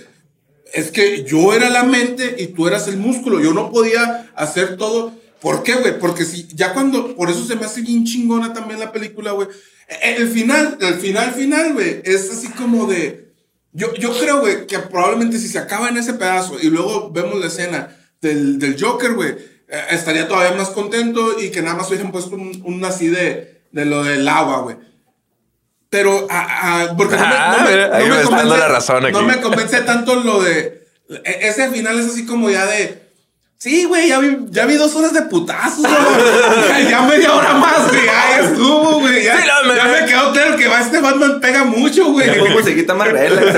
[0.73, 3.39] Es que yo era la mente y tú eras el músculo.
[3.41, 5.13] Yo no podía hacer todo.
[5.41, 5.99] ¿Por qué, güey?
[5.99, 7.15] Porque si ya cuando.
[7.15, 9.47] Por eso se me hace bien chingona también la película, güey.
[9.87, 13.24] E- El final, el final, final, güey, es así como de.
[13.77, 17.37] Yo, yo creo, güey, que probablemente si se acaba en ese pedazo y luego vemos
[17.39, 19.31] la escena del, del Joker, güey,
[19.67, 23.61] eh, estaría todavía más contento y que nada más hubiesen puesto un, un así de,
[23.73, 24.77] de lo del agua, güey.
[25.89, 28.53] Pero, a- a- porque no me, Ah, no me- no ahí me me está dando
[28.53, 30.87] convence- la razón No me convence tanto lo de.
[31.09, 33.04] e- Ese final es así como ya de.
[33.65, 36.83] Sí, güey, ya vi, ya vi dos horas de putazos, güey.
[36.83, 38.05] ya, ya media hora más, güey.
[38.05, 39.23] Ya estuvo, güey.
[39.23, 42.27] Ya, Sí, no, me- ya me quedó claro que va este Batman pega mucho, güey.
[42.27, 43.57] Ya como se quita más relax.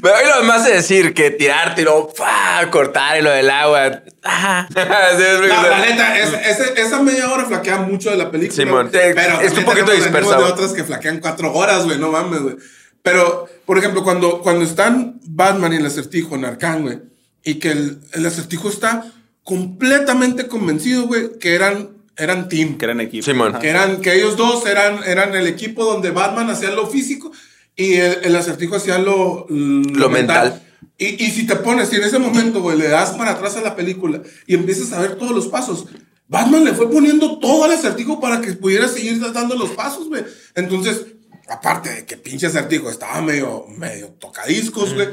[0.00, 2.66] Pero ahí lo demás de decir que tirarte y luego ¡fua!
[2.70, 3.90] cortar y lo del agua.
[4.70, 8.56] Sí, es No, la neta, es- esa media hora flaquea mucho de la película.
[8.56, 12.10] Simón, te- pero es un poquito dispersa, de otras que flaquean cuatro horas, güey, no
[12.10, 12.56] mames, güey.
[13.02, 17.00] Pero, por ejemplo, cuando, cuando están Batman y el acertijo en Arkham, güey,
[17.44, 22.78] y que el, el acertijo está completamente convencido, güey, que eran, eran team.
[22.78, 23.24] Que eran equipo.
[23.24, 23.50] Simón.
[23.50, 23.58] Ajá.
[23.60, 27.30] Que eran, que ellos dos eran, eran el equipo donde Batman hacía lo físico
[27.76, 30.62] y el, el acertijo hacía lo, Lo mental.
[30.96, 33.60] Y, y si te pones, si en ese momento, güey, le das para atrás a
[33.60, 35.86] la película y empiezas a ver todos los pasos,
[36.28, 40.24] Batman le fue poniendo todo al acertijo para que pudiera seguir dando los pasos, güey.
[40.54, 41.04] Entonces,
[41.48, 45.08] aparte de que pinche acertijo estaba medio, medio tocadiscos, güey,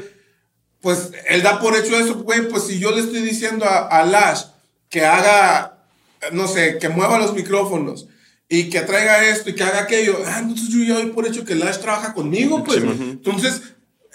[0.82, 4.04] pues él da por hecho eso, güey, pues si yo le estoy diciendo a, a
[4.04, 4.42] Lash
[4.90, 5.86] que haga,
[6.32, 8.08] no sé, que mueva los micrófonos
[8.48, 11.44] y que traiga esto y que haga aquello, ah, entonces yo ya doy por hecho
[11.44, 12.82] que Lash trabaja conmigo, pues.
[12.82, 13.62] Entonces,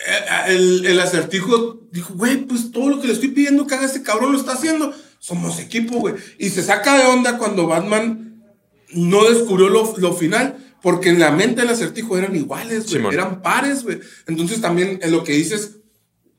[0.05, 3.86] eh, el, el acertijo dijo, güey, pues todo lo que le estoy pidiendo que haga
[3.86, 4.93] este cabrón lo está haciendo.
[5.20, 6.15] Somos equipo, güey.
[6.38, 8.43] Y se saca de onda cuando Batman
[8.89, 13.13] no descubrió lo, lo final, porque en la mente del acertijo eran iguales, güey.
[13.13, 13.99] Eran pares, güey.
[14.28, 15.78] Entonces también en lo que dices,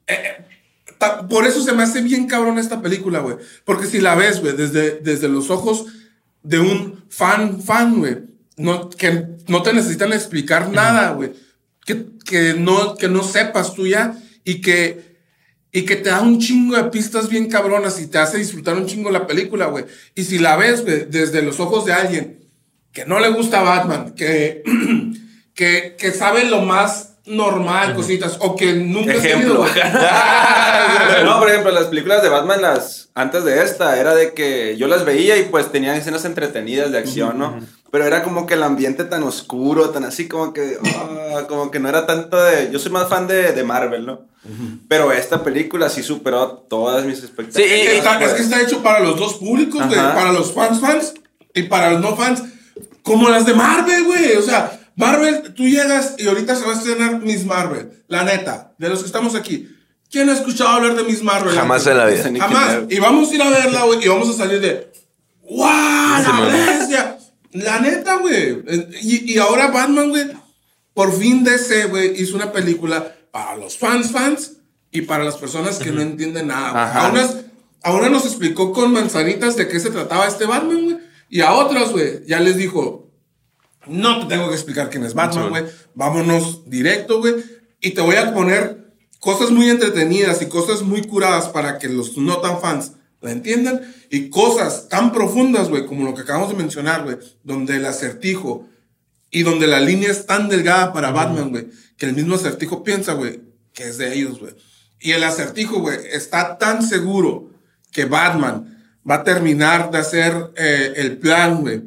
[0.09, 0.45] eh,
[0.99, 3.37] ta- por eso se me hace bien cabrón esta película, güey.
[3.65, 5.87] Porque si la ves, güey, desde, desde los ojos
[6.43, 8.19] de un fan, fan, güey,
[8.57, 11.33] no, que no te necesitan explicar nada, güey.
[11.87, 15.17] Que, que, no, que no sepas tú ya y que,
[15.73, 18.87] y que te da un chingo de pistas bien cabronas y te hace disfrutar un
[18.87, 19.85] chingo la película, güey.
[20.15, 22.39] Y si la ves, güey, desde los ojos de alguien
[22.93, 24.63] que no le gusta Batman, que,
[25.55, 29.65] que, que sabe lo más normal, cositas, o que nunca has Ejemplo.
[29.65, 34.77] tenido- no, por ejemplo, las películas de Batman, las antes de esta, era de que
[34.77, 37.59] yo las veía y pues tenían escenas entretenidas de acción, ¿no?
[37.91, 41.81] Pero era como que el ambiente tan oscuro, tan así como que, ah, como que
[41.81, 42.71] no era tanto de...
[42.71, 44.21] Yo soy más fan de, de Marvel, ¿no?
[44.89, 47.69] Pero esta película sí superó todas mis expectativas.
[47.71, 48.31] Sí, Está- pues.
[48.31, 49.99] es que está hecho para los dos públicos, güey.
[49.99, 50.15] Ajá.
[50.15, 51.15] Para los fans, fans
[51.55, 52.43] y para los no fans.
[53.03, 54.37] Como las de Marvel, güey.
[54.37, 58.03] O sea, Marvel, tú llegas y ahorita se va a estrenar Miss Marvel.
[58.09, 59.69] La neta, de los que estamos aquí.
[60.11, 61.55] ¿Quién ha escuchado hablar de Miss Marvel?
[61.55, 62.29] Jamás en la vida.
[62.29, 62.79] Ni Jamás.
[62.91, 64.05] Y vamos a ir a verla, güey.
[64.05, 64.91] Y vamos a salir de.
[65.49, 65.61] ¡Wow!
[65.69, 67.19] ¡La bestia!
[67.53, 68.61] La neta, güey.
[69.01, 70.33] Y, y ahora Batman, güey.
[70.95, 74.55] Por fin DC, güey, hizo una película para los fans, fans
[74.91, 76.71] y para las personas que no entienden nada.
[76.73, 76.83] güey.
[76.83, 77.07] Ajá.
[77.07, 77.37] A unas,
[77.85, 80.99] a unas nos explicó con manzanitas de qué se trataba este Batman, güey.
[81.31, 83.08] Y a otras, güey, ya les dijo,
[83.89, 85.65] no te tengo que explicar quién es Batman, güey.
[85.95, 87.35] Vámonos directo, güey.
[87.81, 92.17] Y te voy a poner cosas muy entretenidas y cosas muy curadas para que los
[92.17, 93.81] no tan fans la entiendan.
[94.11, 97.19] Y cosas tan profundas, güey, como lo que acabamos de mencionar, güey.
[97.43, 98.67] Donde el acertijo
[99.31, 101.69] y donde la línea es tan delgada para Batman, güey.
[101.97, 103.41] Que el mismo acertijo piensa, güey,
[103.73, 104.55] que es de ellos, güey.
[105.01, 107.51] Y el acertijo, güey, está tan seguro
[107.93, 108.79] que Batman
[109.09, 111.83] va a terminar de hacer eh, el plan, güey.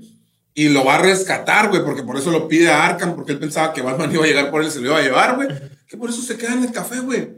[0.54, 3.39] Y lo va a rescatar, güey, porque por eso lo pide a Arkham, porque él
[3.39, 5.47] pensaba que Batman iba a llegar por él y se lo iba a llevar, güey.
[5.88, 7.30] Que por eso se queda en el café, güey.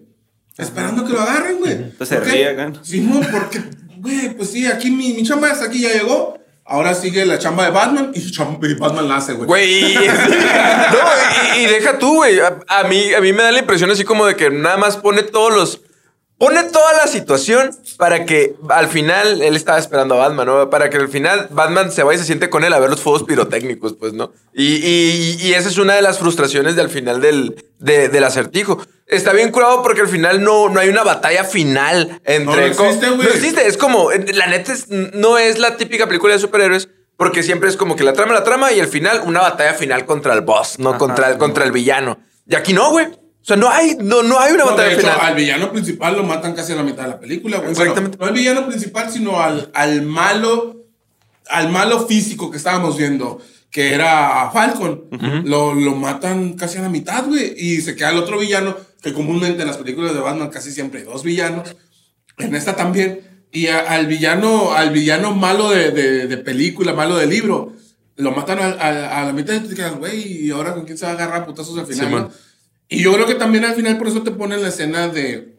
[0.57, 1.72] Esperando que lo agarren, güey.
[1.74, 2.32] Entonces se ¿Por qué?
[2.32, 2.74] ríe acá.
[2.84, 3.61] Simón, porque,
[3.97, 6.38] güey, pues sí, aquí mi, mi chamba hasta aquí ya llegó.
[6.66, 9.47] Ahora sigue la chamba de Batman y, chamba- y Batman la hace, güey.
[9.47, 12.39] Güey, y- no, y, y deja tú, güey.
[12.39, 14.97] A, a mí, a mí me da la impresión así como de que nada más
[14.97, 15.82] pone todos los
[16.44, 20.70] pone toda la situación para que al final él estaba esperando a Batman, ¿no?
[20.70, 23.02] Para que al final Batman se vaya y se siente con él a ver los
[23.02, 24.32] fuegos pirotécnicos, pues, ¿no?
[24.54, 28.86] Y, y- y esa es una de las frustraciones del final del, de- del acertijo.
[29.08, 32.44] Está bien curado porque al final no, no hay una batalla final entre.
[32.46, 33.28] No, no existe, güey.
[33.28, 34.10] No existe, es como.
[34.12, 36.89] La neta es- no es la típica película de superhéroes.
[37.16, 40.04] Porque siempre es como que la trama, la trama y al final una batalla final
[40.06, 41.39] contra el boss, no Ajá, contra, el, no.
[41.39, 42.18] contra el villano.
[42.48, 43.08] Y aquí no, güey.
[43.44, 45.20] O sea, no hay, no, no hay una No, batalla de hecho, final.
[45.22, 47.72] al villano principal lo matan casi a la mitad de la película, güey.
[47.72, 48.18] Exactamente.
[48.18, 50.86] Bueno, no al villano principal, sino al, al malo,
[51.50, 55.04] al malo físico que estábamos viendo, que era Falcon.
[55.44, 57.54] lo, lo matan casi a la mitad, güey.
[57.58, 61.02] Y se queda el otro villano, que comúnmente en las películas de Batman casi siempre
[61.02, 61.76] hay dos villanos.
[62.38, 63.20] En esta también.
[63.52, 67.74] Y a- al villano, al villano malo de, de, de película, malo de libro,
[68.16, 71.12] lo matan a, a- a la mitad quedas, güey, ¿y ahora con quién se va
[71.12, 72.30] a agarrar putazos al final?
[72.90, 75.58] Y yo creo que también al final por eso te ponen la escena de,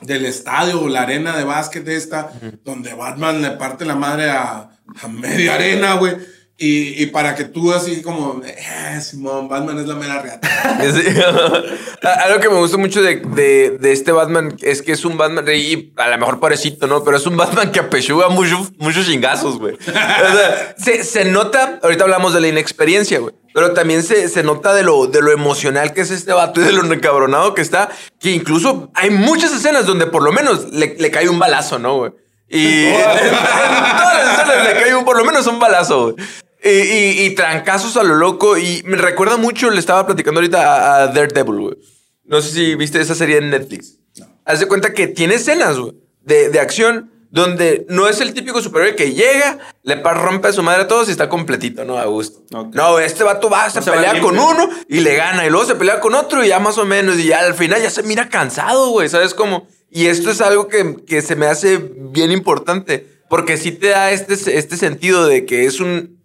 [0.00, 2.32] del estadio o la arena de básquet esta,
[2.64, 4.70] donde Batman le parte la madre a,
[5.02, 6.16] a media arena, güey.
[6.60, 10.48] Y, y para que tú así como, eh, Simón, Batman es la mera reata.
[12.24, 15.44] Algo que me gusta mucho de, de- de este Batman es que es un Batman,
[15.54, 17.04] y a lo mejor pobrecito, ¿no?
[17.04, 19.74] Pero es un Batman que apechuga muchos muchos chingazos, güey.
[19.74, 23.34] O sea, se, se nota, ahorita hablamos de la inexperiencia, güey.
[23.54, 26.64] Pero también se, se nota de lo, de lo emocional que es este vato y
[26.64, 27.88] de lo encabronado que está.
[28.18, 31.96] Que incluso hay muchas escenas donde por lo menos le, le cae un balazo, ¿no,
[31.98, 32.12] güey?
[32.48, 36.26] Y en todas las escenas le cae un, por lo menos un balazo, güey.
[36.62, 38.56] Y, y- y trancazos a lo loco.
[38.58, 41.76] Y me recuerda mucho, le estaba platicando ahorita a, a Daredevil, güey.
[42.24, 43.98] No sé si viste esa serie en Netflix.
[44.44, 45.92] Haz de cuenta que tiene escenas, güey,
[46.22, 50.62] de, de acción donde no es el típico superhéroe que llega, le rompe a su
[50.62, 51.98] madre a todos y está completito, ¿no?
[51.98, 52.40] A gusto.
[52.72, 55.44] No, este vato va, se se va pelea con uno y le gana.
[55.46, 57.18] Y luego se pelea con otro y ya más o menos.
[57.18, 59.10] Y ya al final ya se mira cansado, güey.
[59.10, 59.68] ¿Sabes cómo?
[59.90, 63.06] Y esto es algo que, que se me hace bien importante.
[63.28, 66.17] Porque sí te da este, este sentido de que es un...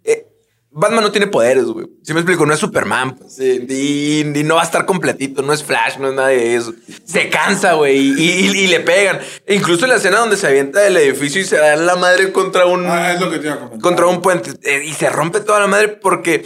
[0.76, 1.86] Batman no tiene poderes, güey.
[2.02, 3.16] Si me explico, no es Superman.
[3.16, 6.56] pues, y, y no va a estar completito, no es Flash, no es nada de
[6.56, 6.74] eso.
[7.04, 9.20] Se cansa, güey, y, y- y le pegan.
[9.46, 12.32] E incluso en la escena donde se avienta del edificio y se da la madre
[12.32, 13.50] contra un Ah, es lo que te
[13.80, 16.44] contra un puente eh, y se rompe toda la madre porque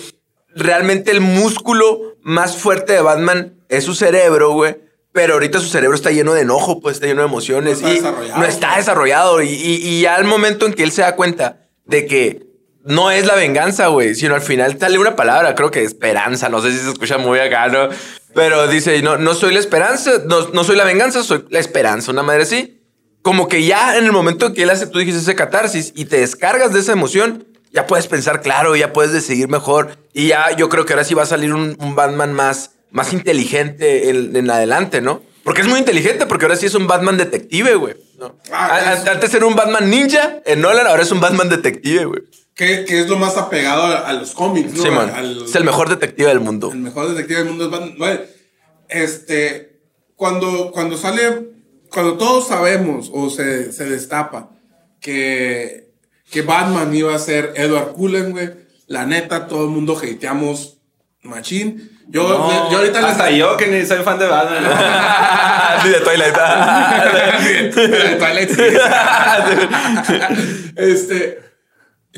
[0.55, 4.77] realmente el músculo más fuerte de Batman es su cerebro, güey.
[5.13, 7.81] Pero ahorita su cerebro está lleno de enojo, pues está lleno de emociones.
[7.81, 8.41] No está y desarrollado.
[8.41, 9.43] No está desarrollado.
[9.43, 12.47] Y, y- y ya al momento en que él se da cuenta de que
[12.89, 16.49] no es la venganza, güey, sino al final sale una palabra, creo que esperanza.
[16.49, 17.89] No sé si se escucha muy acá, ¿no?
[18.35, 22.11] Pero dice, no, no soy la esperanza, no, no soy la venganza, soy la esperanza.
[22.11, 22.79] Una madre así
[23.23, 26.07] como que ya en el momento en que él hace, tú dijiste ese catarsis y
[26.07, 29.99] te descargas de esa emoción, ya puedes pensar claro, ya puedes decidir mejor.
[30.15, 33.13] Y ya yo creo que ahora sí va a salir un, un Batman más, más
[33.13, 35.23] inteligente en, en adelante, ¿no?
[35.45, 37.97] Porque es muy inteligente, porque ahora sí es un Batman detective, güey.
[38.19, 38.37] ¿no?
[38.53, 42.23] Ah, Antes era un Batman ninja en Nolan, ahora es un Batman detective, güey.
[42.59, 44.83] Que, que es lo más apegado a, a los cómics, ¿no?
[44.83, 45.11] Sí, man.
[45.15, 46.71] Al- Es el mejor detective del mundo.
[46.73, 48.21] El mejor detective del mundo es Batman.
[48.89, 49.79] Este,
[50.17, 51.51] cuando, cuando sale,
[51.89, 54.51] cuando todos sabemos o se, se destapa
[55.01, 55.93] que,
[56.33, 58.51] que Batman iba a ser Edward Cullen, güey,
[58.89, 60.79] la neta, todo el mundo hateamos
[61.23, 61.93] machín.
[62.09, 64.65] Yo, No, yo ahorita les- hasta yo que ni soy fan de Batman.
[65.85, 66.35] Sí, de Twilight.
[67.77, 68.63] De Twilight, sí.
[70.77, 71.39] este,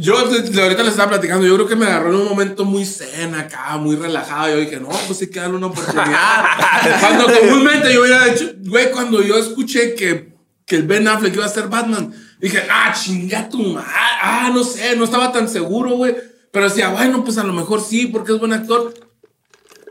[0.00, 3.34] yo ahorita les estaba platicando, yo creo que me agarró en un momento muy zen
[3.34, 4.50] acá, muy relajado.
[4.50, 6.44] Yo dije, no, pues hay que darle una oportunidad.
[7.00, 10.34] cuando comúnmente yo hubiera dicho, güey, cuando yo escuché que,
[10.66, 13.88] que el Ben Affleck iba a ser Batman, dije, ah, chinga tu madre.
[14.22, 16.16] Ah, no sé, no estaba tan seguro, güey.
[16.50, 18.92] Pero decía, bueno, pues a lo mejor sí, porque es buen actor.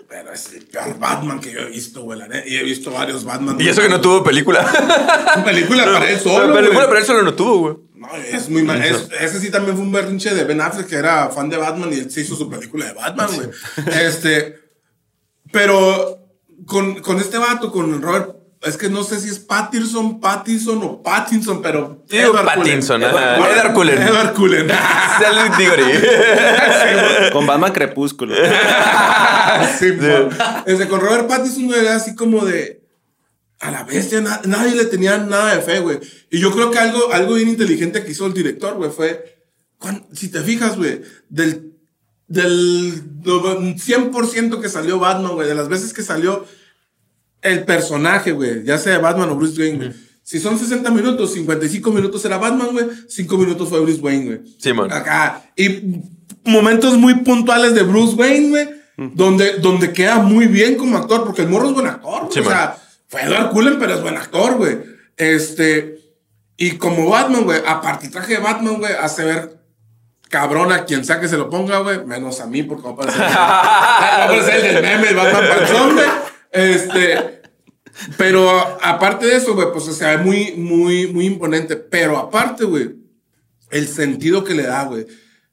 [0.10, 2.20] Pero es el peor Batman que yo he visto, güey.
[2.48, 3.58] Y he visto varios Batman.
[3.60, 4.66] Y eso que no tuvo película.
[5.46, 6.48] película para él solo.
[6.48, 7.89] La película para él solo no tuvo, güey.
[8.00, 8.82] No, es muy mal.
[8.84, 11.92] Es- ese sí también fue un berrinche de Ben Affleck, que era fan de Batman
[11.92, 13.50] y él se hizo su película de Batman, güey.
[14.06, 14.56] Este.
[15.52, 16.18] Pero
[16.66, 18.36] con, con este vato, con Robert.
[18.62, 22.04] Es que no sé si es Pattinson, Pattinson o Pattinson, pero.
[22.10, 23.18] Edward Pattinson, Cullen.
[23.18, 24.02] Edward Cullen.
[24.02, 24.68] Edward Cullen.
[25.20, 25.84] Sale Diggory.
[27.32, 28.36] Con Batman Crepúsculo.
[29.78, 30.30] Sí, mo-
[30.66, 32.79] Este, con Robert Pattinson güey, era así como de.
[33.60, 36.00] A la bestia, na- nadie le tenía nada de fe, güey.
[36.32, 39.38] Y yo creo que algo, algo bien inteligente que hizo el director, güey, fue.
[40.14, 41.74] si te fijas, güey, del,
[42.28, 46.46] del no- 100% que salió Batman, güey, de las veces que salió
[47.42, 49.92] el personaje, güey, ya sea Batman o Bruce Wayne, güey.
[50.24, 54.40] Si son 60 minutos, 55 minutos era Batman, güey, 5 minutos fue Bruce Wayne, güey.
[54.60, 54.92] Simón.
[54.92, 55.52] Acá.
[55.56, 56.02] Y
[56.46, 58.70] momentos muy puntuales de Bruce Wayne, güey,
[59.16, 62.34] donde, donde queda muy bien como actor, porque el morro es buen actor, güey.
[62.34, 62.78] Sí, o sea,
[63.10, 64.78] fue Edward Cullen, pero es buen actor, güey.
[65.18, 66.00] Este,
[66.56, 69.60] y como Batman, güey, aparte el traje de Batman, güey, hace ver
[70.30, 72.96] cabrón a quien sea que se lo ponga, güey, menos a mí, porque va a
[72.96, 76.08] parecer, a el meme, el Batman panzón, güey.
[76.52, 77.42] Este,
[78.18, 78.50] pero
[78.82, 81.76] aparte de eso, güey, pues o sea, muy, muy, muy imponente.
[81.76, 82.96] Pero aparte, güey,
[83.72, 85.06] el sentido que le da, güey.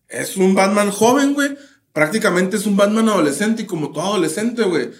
[0.08, 1.56] Es un Batman joven, güey.
[1.92, 4.90] Prácticamente es un Batman adolescente y como todo adolescente, güey.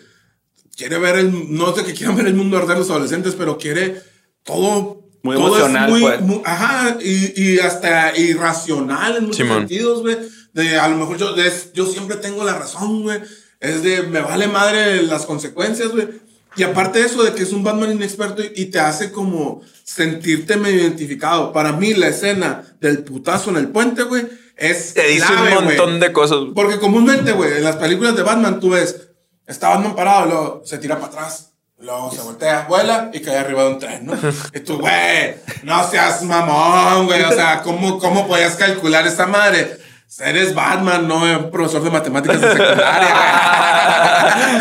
[0.77, 4.01] Quiere ver el, no sé que quieran ver el mundo arder los adolescentes, pero quiere
[4.45, 5.03] todo.
[5.23, 6.21] Muy todo es emocional, muy- pues.
[6.21, 9.59] muy- ajá, y, y hasta irracional en muchos Simón.
[9.61, 10.17] sentidos, güey.
[10.53, 13.21] De a lo mejor yo, de- yo siempre tengo la razón, güey.
[13.59, 16.09] Es de me vale madre las consecuencias, güey.
[16.57, 19.63] Y aparte de eso, de que es un Batman inexperto y, y te hace como
[19.85, 21.53] sentirte medio identificado.
[21.53, 24.95] Para mí, la escena del putazo en el puente, güey, es.
[24.95, 26.01] Te dice clave, un montón güey.
[26.01, 26.39] de cosas.
[26.39, 26.55] güey.
[26.55, 29.09] Porque comúnmente, güey, en las películas de Batman tú ves,
[29.47, 33.63] está Batman parado, luego se tira para atrás, luego se voltea, vuela y cae arriba
[33.65, 34.15] de un tren, ¿no?
[34.55, 39.79] Y tú, güey, no seas mamón, güey, o sea, ¿cómo, cómo podías calcular esa madre?
[40.21, 43.15] Eres Batman, no un profesor de matemáticas de secundaria,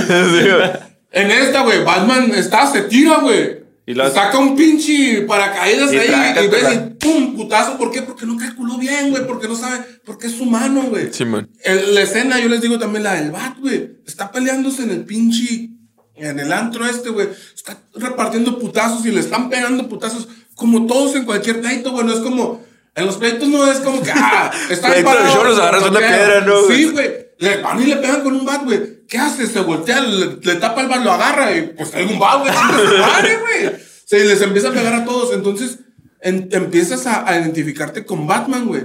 [0.08, 0.72] güey.
[1.12, 3.64] En esta, güey, Batman está, se tira, güey.
[3.86, 7.78] Y lo- Saca un pinche paracaídas Y ahí y ves y pum, putazo.
[7.78, 8.02] ¿Por qué?
[8.02, 9.26] Porque no calculó bien, güey.
[9.28, 11.14] Porque no sabe, porque es humano, güey.
[11.14, 11.50] Simón.
[11.64, 13.98] El- la escena, yo les digo también la del Bat, güey.
[14.06, 15.70] Está peleándose en el pinche,
[16.16, 17.30] en el antro este, güey.
[17.54, 22.06] Está repartiendo putazos y le están pegando putazos como todos en cualquier pleito, güey.
[22.06, 22.64] No es como,
[22.96, 26.42] en los pleitos no es como que, ah, está de show, los agarras una piedra,
[26.42, 26.78] ¿no, güey?
[26.78, 27.26] Sí, güey.
[27.38, 29.06] Le van y le pegan con un bat, güey.
[29.10, 29.46] ¿Qué hace?
[29.48, 32.54] Se voltea, le, le tapa el bat, lo agarra y pues traigo un bat, güey.
[33.64, 33.76] güey.
[34.06, 35.34] Se les empieza a pegar a todos.
[35.34, 35.80] Entonces,
[36.22, 38.84] en- empiezas a, a identificarte con Batman, güey.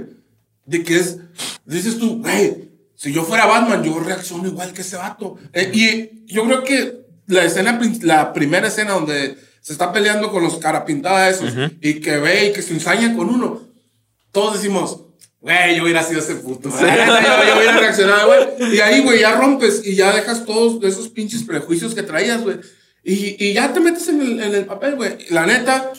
[0.65, 1.17] De que es,
[1.65, 5.37] dices tú, güey, si yo fuera Batman, yo reacciono igual que ese vato.
[5.53, 10.43] Eh, y yo creo que la escena, la primera escena donde se está peleando con
[10.43, 13.61] los carapintadas esos y que ve y que se ensaña con uno,
[14.31, 15.01] todos decimos,
[15.39, 16.69] güey, yo hubiera sido ese puto.
[16.69, 16.81] güey.
[16.85, 18.75] yo, yo hubiera reaccionado, güey.
[18.75, 22.57] Y ahí, güey, ya rompes y ya dejas todos esos pinches prejuicios que traías, güey.
[23.03, 25.17] Y, y ya te metes en el, en el papel, güey.
[25.31, 25.91] La neta,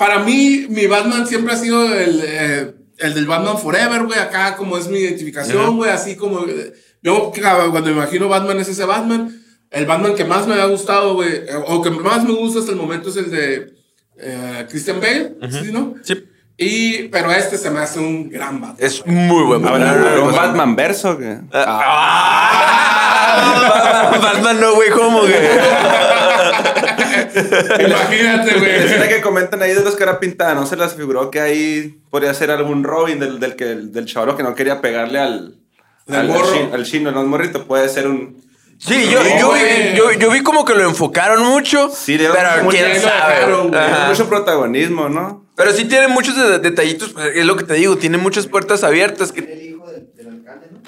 [0.00, 4.18] para mí, mi Batman siempre ha sido el, eh, el del Batman Forever, güey.
[4.18, 5.90] Acá, como es mi identificación, güey.
[5.90, 6.46] Así como.
[6.46, 6.72] eh,
[7.02, 7.30] Yo,
[7.70, 9.30] cuando me imagino Batman, es ese Batman.
[9.70, 11.28] El Batman que más me ha gustado, güey.
[11.34, 13.74] eh, O que más me gusta hasta el momento es el de
[14.18, 15.34] eh, Christian Bale.
[15.50, 15.92] ¿Sí, no?
[16.02, 16.14] Sí.
[16.56, 18.76] Y, pero este se me hace un gran Batman.
[18.78, 20.02] Es muy buen Batman.
[20.22, 21.18] ¿un Batman verso?
[21.18, 21.40] ¿qué?
[21.52, 22.86] Ah,
[24.22, 25.34] Batman no, güey, ¿cómo, güey?
[27.86, 29.08] Imagínate, güey.
[29.08, 32.50] que comentan ahí de los cara pintada, ¿no se les figuró que ahí podría ser
[32.50, 35.56] algún Robin del, del, que, del chaval que no quería pegarle al,
[36.08, 36.46] al, morro.
[36.48, 37.66] al, chino, al chino, no, el morrito?
[37.66, 38.40] Puede ser un...
[38.78, 41.90] Sí, yo, yo, vi, yo, yo vi como que lo enfocaron mucho.
[41.90, 43.46] Sí, le pero quién sabe.
[44.08, 45.44] Mucho protagonismo, ¿no?
[45.54, 48.82] Pero sí tiene muchos de- detallitos, pues, es lo que te digo, tiene muchas puertas
[48.82, 50.80] abiertas que El hijo del, del alcalde, ¿no?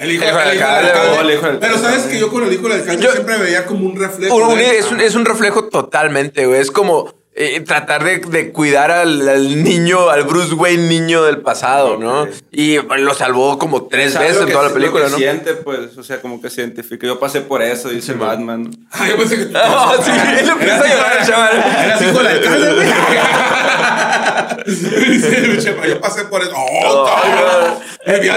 [0.00, 1.20] El hijo, El hijo del alcalde, alcalde.
[1.20, 1.78] el hijo del Pero alcalde.
[1.98, 4.34] sabes que yo con el hijo del alcalde Yo- siempre veía como un reflejo.
[4.34, 6.60] Un- un- de- es, un, es un reflejo totalmente, güey.
[6.60, 11.38] Es como eh, tratar de, de cuidar al, al niño, al Bruce Wayne niño del
[11.38, 12.26] pasado, ¿no?
[12.50, 15.16] Y lo salvó como tres veces lo en toda la lo película, que ¿no?
[15.16, 17.06] siente, pues, o sea, como que se identifica.
[17.06, 18.70] Yo pasé por eso, dice Batman.
[18.90, 19.52] Ah, yo pensé que tú.
[19.62, 20.10] Ah, sí,
[20.46, 21.56] lo empieza a llorar chaval.
[21.84, 22.88] Eras hijo del alcalde, güey.
[24.66, 26.52] Dice yo pasé por eso.
[26.56, 27.80] Oh,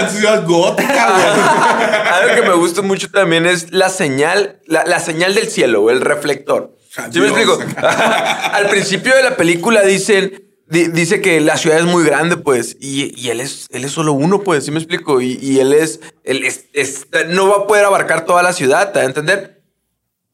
[0.08, 2.16] ciudad gótica.
[2.18, 6.00] Algo que me gusta mucho también es la señal, la, la señal del cielo, el
[6.00, 6.76] reflector.
[7.12, 7.58] ¿Sí me explico?
[7.78, 12.76] Al principio de la película dicen, di- dice que la ciudad es muy grande, pues,
[12.80, 15.20] y, y él es, él es solo uno, pues, ¿sí me explico?
[15.20, 18.92] Y, y él es, él es, es- no va a poder abarcar toda la ciudad,
[18.92, 19.62] ¿te a entender?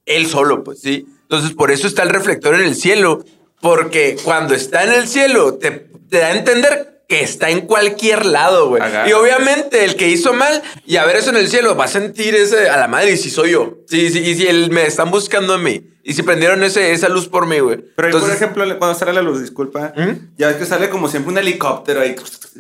[0.05, 1.07] Él solo, pues, sí.
[1.23, 3.25] Entonces, por eso está el reflector en el cielo,
[3.61, 5.71] porque cuando está en el cielo, te,
[6.09, 8.81] te da a entender que está en cualquier lado, güey.
[9.09, 11.89] Y obviamente el que hizo mal y a ver eso en el cielo va a
[11.89, 13.79] sentir ese a la madre y si soy yo.
[13.89, 15.83] Sí, sí, y si él, me están buscando a mí.
[16.05, 17.79] Y si prendieron ese, esa luz por mí, güey.
[17.79, 19.93] Pero ahí, por Entonces, ejemplo, cuando sale la luz, disculpa,
[20.39, 22.15] ya ves que sale como siempre un helicóptero ahí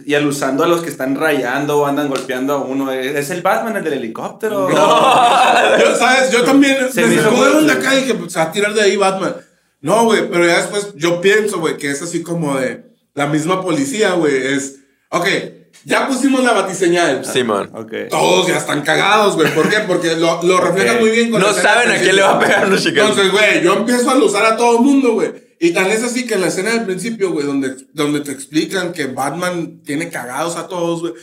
[0.05, 2.91] y alusando a los que están rayando o andan golpeando a uno.
[2.91, 4.69] Es el Batman, el del helicóptero.
[5.81, 6.33] Yo, ¿sabes?
[6.33, 8.75] Yo también Se me me sacó de acá y dije, pues, se va a tirar
[8.75, 9.37] de ahí Batman.
[9.81, 13.63] No, güey, pero ya después yo pienso, güey, que es así como de la misma
[13.63, 14.37] policía, güey.
[14.37, 15.27] Es, ok,
[15.85, 17.25] ya pusimos la batiseñal.
[17.25, 17.71] Simón.
[17.73, 17.93] Ok.
[18.11, 19.53] Todos ya están cagados, güey.
[19.55, 19.79] ¿Por qué?
[19.87, 22.69] Porque lo, lo reflejan muy bien con No saben a quién le va a pegar
[22.69, 22.99] los chicos.
[22.99, 25.33] Entonces, güey, yo empiezo a usar a todo el mundo, güey.
[25.59, 28.93] Y tan es así que en la escena del principio, güey, donde, donde te explican
[28.93, 31.15] que Batman tiene cagados a todos, güey.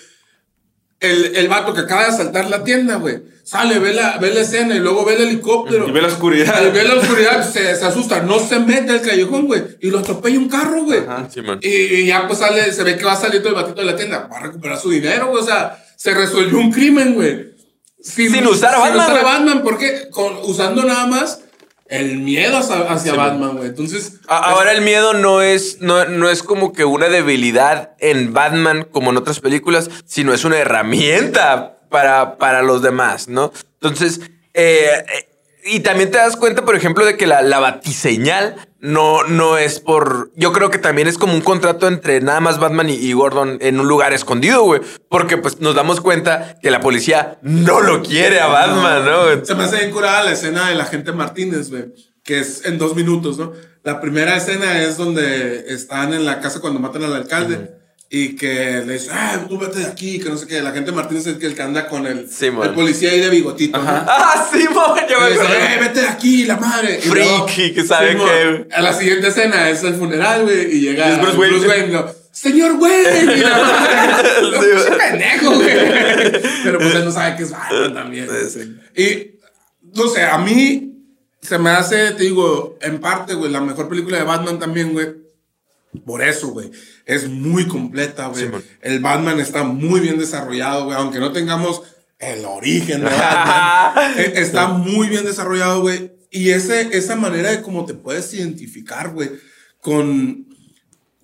[0.99, 4.41] El, el vato que acaba de asaltar la tienda, güey, sale, ve la, ve la
[4.41, 5.87] escena y luego ve el helicóptero.
[5.87, 6.65] Y ve la oscuridad.
[6.65, 9.99] Y ve la oscuridad, se, se asusta, no se mete al callejón, güey, y lo
[9.99, 11.01] atropella un carro, güey.
[11.31, 11.59] Sí, man.
[11.61, 14.27] Y, y ya pues sale, se ve que va saliendo el batito de la tienda,
[14.31, 17.55] va a recuperar su dinero, güey, o sea, se resolvió un crimen, güey.
[18.01, 19.23] Sin usar a Batman, Sin usar a.
[19.23, 21.41] Batman, porque con, usando nada más
[21.89, 23.69] el miedo hacia, Batman, güey.
[23.69, 28.87] Entonces, Ahora el miedo no es, no, no es como que una debilidad en Batman
[28.91, 33.51] como en otras películas, sino es una herramienta para, para los demás, ¿no?
[33.81, 34.21] Entonces,
[34.53, 35.05] eh,
[35.67, 39.79] y también te das cuenta, por ejemplo, de que la, la batiseñal no, no es
[39.79, 40.31] por...
[40.35, 43.57] Yo creo que también es como un contrato entre nada más Batman y, y Gordon
[43.61, 44.81] en un lugar escondido, güey.
[45.09, 49.45] Porque pues nos damos cuenta que la policía no lo quiere a Batman, ¿no?
[49.45, 51.85] Se me hace bien curada la escena del agente Martínez, güey,
[52.23, 53.53] que es en dos minutos, ¿no?
[53.83, 57.77] La primera escena es donde están en la casa cuando matan al alcalde
[58.09, 60.59] y que le dice, ah, tú vete de aquí, que no sé qué.
[60.59, 63.29] El agente Martínez es el que, que anda con el, Sí, el policía ahí de
[63.29, 63.83] bigotito, ¿no?
[63.87, 66.99] Ah, sí, mo, yo me dice, eh, vete de aquí, la madre.
[67.03, 68.67] Y Friki, que sabe mo, qué, güey.
[68.71, 71.87] A la siguiente escena es el funeral, güey, y llega es Bruce Wayne.
[71.87, 73.33] y lo, Señor Wayne.
[73.35, 74.29] Y la madre,
[74.61, 76.41] Sí, "No, pendejo, güey.
[76.63, 78.27] Pero pues él no sabe que es Batman también.
[78.95, 79.39] Y,
[79.97, 80.93] no sé, a mí
[81.41, 85.07] se me hace, te digo, en parte, güey, la mejor película de Batman también, güey.
[86.05, 86.71] Por eso, güey.
[87.07, 88.47] Es muy completa, güey.
[88.47, 88.51] Sí,
[88.81, 90.97] el Batman está muy bien desarrollado, güey.
[90.97, 91.81] Aunque no tengamos
[92.19, 94.13] el origen de Batman.
[94.17, 96.11] eh, está muy bien desarrollado, güey.
[96.29, 99.31] Y ese, esa manera de cómo te puedes identificar, güey,
[99.79, 100.47] con,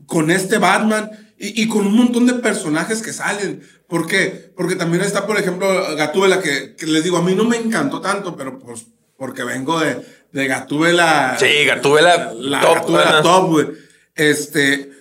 [0.06, 3.62] con este Batman y, y con un montón de personajes que salen.
[3.90, 4.54] ¿Por qué?
[4.56, 8.00] Porque también está, por ejemplo, Gatúbela, que, que les digo, a mí no me encantó
[8.00, 8.86] tanto, pero pues
[9.18, 11.36] porque vengo de, de Gatúbela.
[11.38, 13.68] Sí, Gatúbela La top, Gatúbela top, güey.
[14.16, 14.93] Este,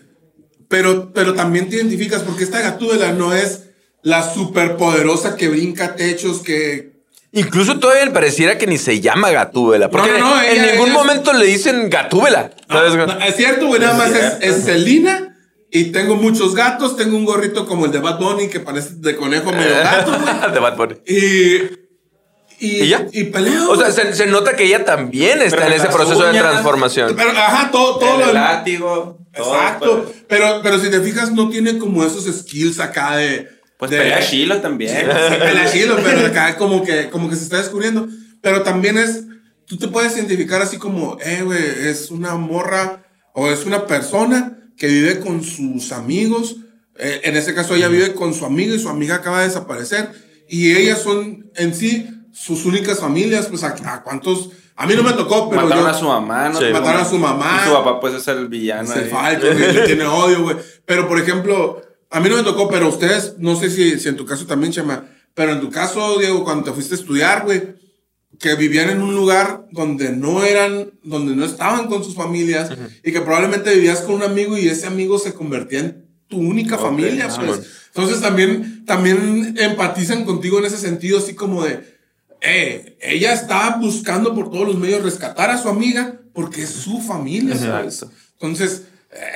[0.73, 3.65] pero, pero también te identificas porque esta Gatúbela no es
[4.03, 6.93] la superpoderosa que brinca techos, que,
[7.35, 9.91] Incluso todavía pareciera que ni se llama Gatúbela.
[9.91, 12.51] Porque No, no, no, en ella- ningún ella es- momento le dicen Gatúbela.
[12.71, 12.95] ¿sabes?
[12.95, 15.37] No, es cierto, güey, nada Es más es, Selina
[15.71, 19.15] y tengo muchos gatos, tengo un gorrito como el de Bad Bunny que parece de
[19.17, 20.11] conejo medio gato,
[20.53, 20.95] de Bad Bunny.
[21.07, 21.57] Y,
[22.67, 23.07] y, ¿Y ya?
[23.13, 23.71] y peleo.
[23.71, 27.15] O sea, se, se nota que ella también está Pero en ese proceso de transformación.
[27.17, 28.53] pero, ajá, todo, todo lo el demás.
[28.59, 29.19] látigo.
[29.35, 30.13] Exacto.
[30.29, 33.49] Pero, pero si te fijas, no tiene como esos skills acá de.
[33.79, 34.91] Pues de, pelea también.
[34.91, 38.09] Sí, pelea pero acá como que, como que se está descubriendo.
[38.41, 39.25] Pero también es.
[39.67, 44.59] Tú te puedes identificar así como, eh, güey, es una morra o es una persona
[44.77, 46.57] que vive con sus amigos.
[46.99, 50.11] Eh, en ese caso, ella vive con su amiga y su amiga acaba de desaparecer.
[50.49, 53.47] Y ellas son en sí sus únicas familias.
[53.47, 54.51] Pues a, a cuántos.
[54.77, 55.63] A mí no me tocó, pero.
[55.63, 56.59] Mataron yo- a su mamá, ¿no?
[56.59, 56.65] Sí.
[56.73, 57.61] Mataron a su mamá.
[57.63, 58.91] Y su papá, pues, es el villano.
[58.91, 59.11] es el ahí.
[59.11, 60.57] Falcon, y le tiene odio, güey.
[60.87, 61.81] Pero, por ejemplo,
[62.11, 64.73] a mí no me tocó, pero ustedes, no sé si, si en tu caso también,
[64.73, 65.05] Chema,
[65.35, 67.75] pero en tu caso, Diego, cuando te fuiste a estudiar, güey,
[68.39, 72.71] que vivían en un lugar donde no eran, donde no estaban con sus familias
[73.05, 76.77] y que probablemente vivías con un amigo y ese amigo se convertía en tu única
[76.77, 77.61] familia, ah, pues.
[77.95, 81.92] Entonces también, también empatizan contigo en ese sentido, así como de,
[82.43, 87.01] eh, ella está buscando por todos los medios rescatar a su amiga porque es su
[87.01, 88.05] familia, ¿sabes?
[88.41, 88.83] Entonces,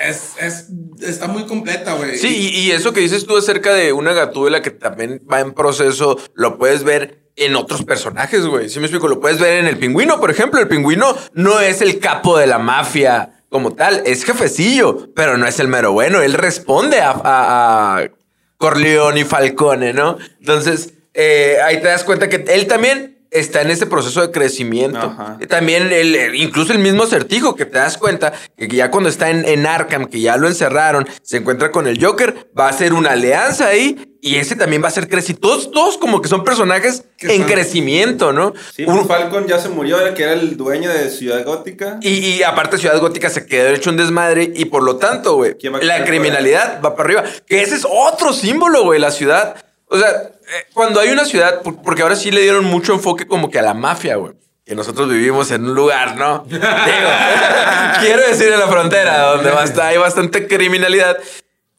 [0.08, 0.66] es, es,
[1.06, 2.16] está muy completa, güey.
[2.18, 5.52] Sí, y, y eso que dices tú acerca de una Gatúbela que también va en
[5.52, 8.70] proceso, lo puedes ver en otros personajes, güey.
[8.70, 10.58] Si me explico, lo puedes ver en el pingüino, por ejemplo.
[10.58, 15.46] El pingüino no es el capo de la mafia como tal, es jefecillo, pero no
[15.46, 16.22] es el mero bueno.
[16.22, 18.08] Él responde a, a- a
[18.56, 20.16] Corleone y Falcone, ¿no?
[20.40, 24.98] Entonces, eh, ahí te das cuenta que él también está en ese proceso de crecimiento.
[24.98, 25.38] Ajá.
[25.48, 29.46] También, el, incluso el mismo acertijo, que te das cuenta que ya cuando está en,
[29.46, 33.10] en Arkham, que ya lo encerraron, se encuentra con el Joker, va a hacer una
[33.12, 35.38] alianza ahí y ese también va a ser crecido.
[35.40, 38.54] Todos, todos como que son personajes Que en crecimiento, ¿no?
[38.74, 41.98] Sí, Un- un Falcon ya se murió, que era el dueño de Ciudad Gótica.
[42.02, 45.56] y, y aparte Ciudad Gótica se quedó hecho un desmadre y por lo tanto, güey,
[45.58, 47.24] ¿Quién va a la criminalidad va para arriba.
[47.46, 49.56] Que ese es otro símbolo, güey, la ciudad.
[49.88, 53.26] O sea, eh, cuando hay una ciudad, por- porque ahora sí le dieron mucho enfoque
[53.26, 54.32] como que a la mafia, güey.
[54.64, 56.44] Que nosotros vivimos en un lugar, ¿no?
[56.48, 56.60] Digo,
[58.00, 59.50] quiero decir en la frontera, donde
[59.82, 61.16] hay bastante criminalidad.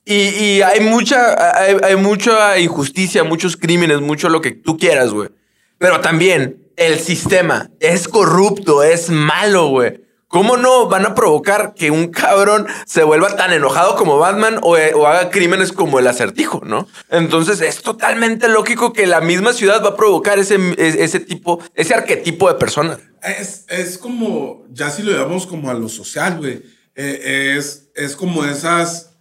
[0.05, 5.11] Y, y hay mucha, hay, hay mucha injusticia, muchos crímenes, mucho lo que tú quieras,
[5.11, 5.29] güey.
[5.77, 9.99] Pero también el sistema es corrupto, es malo, güey.
[10.27, 14.75] ¿Cómo no van a provocar que un cabrón se vuelva tan enojado como Batman o,
[14.77, 16.87] eh, o haga crímenes como el acertijo, no?
[17.09, 21.93] Entonces es totalmente lógico que la misma ciudad va a provocar ese, ese tipo, ese
[21.93, 22.99] arquetipo de persona.
[23.23, 26.61] Es, es como, ya si lo llevamos como a lo social, güey.
[26.95, 29.11] eh, es, es como esas,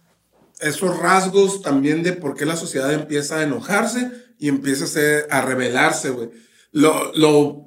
[0.59, 4.85] esos rasgos también de por qué la sociedad empieza a enojarse y empieza
[5.29, 6.29] a, a rebelarse, güey.
[6.71, 7.66] Lo, lo,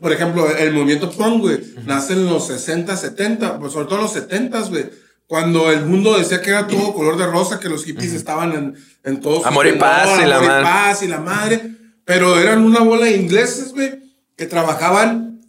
[0.00, 4.02] por ejemplo, el movimiento punk, güey, nace en los 60, 70, pues sobre todo en
[4.04, 4.86] los 70, güey.
[5.26, 8.74] Cuando el mundo decía que era todo color de rosa, que los hippies estaban en,
[9.04, 10.64] en todos Amor y paz y la amor madre.
[10.64, 11.70] paz y la madre.
[12.04, 14.00] Pero eran una bola de ingleses, güey,
[14.36, 15.40] que trabajaban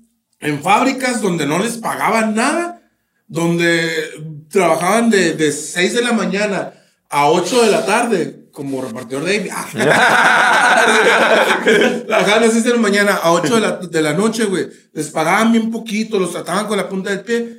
[0.41, 2.82] en fábricas donde no les pagaban nada,
[3.28, 3.89] donde
[4.50, 6.74] trabajaban de, de 6 de la mañana
[7.10, 9.49] a 8 de la tarde como repartidor de
[12.51, 14.68] 6 de la mañana a 8 de la, de la noche, güey.
[14.91, 17.57] Les pagaban bien poquito, los trataban con la punta del pie.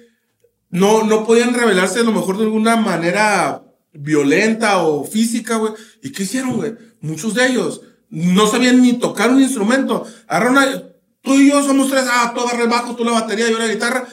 [0.68, 3.62] No, no podían rebelarse a lo mejor de alguna manera
[3.94, 5.72] violenta o física, güey.
[6.03, 6.74] ¿Y qué hicieron, güey?
[7.01, 7.80] Muchos de ellos
[8.11, 10.07] no sabían ni tocar un instrumento.
[10.28, 10.82] Agarraron a,
[11.22, 13.68] tú y yo somos tres, ah, tú agarra el bajo, tú la batería, yo la
[13.68, 14.07] guitarra.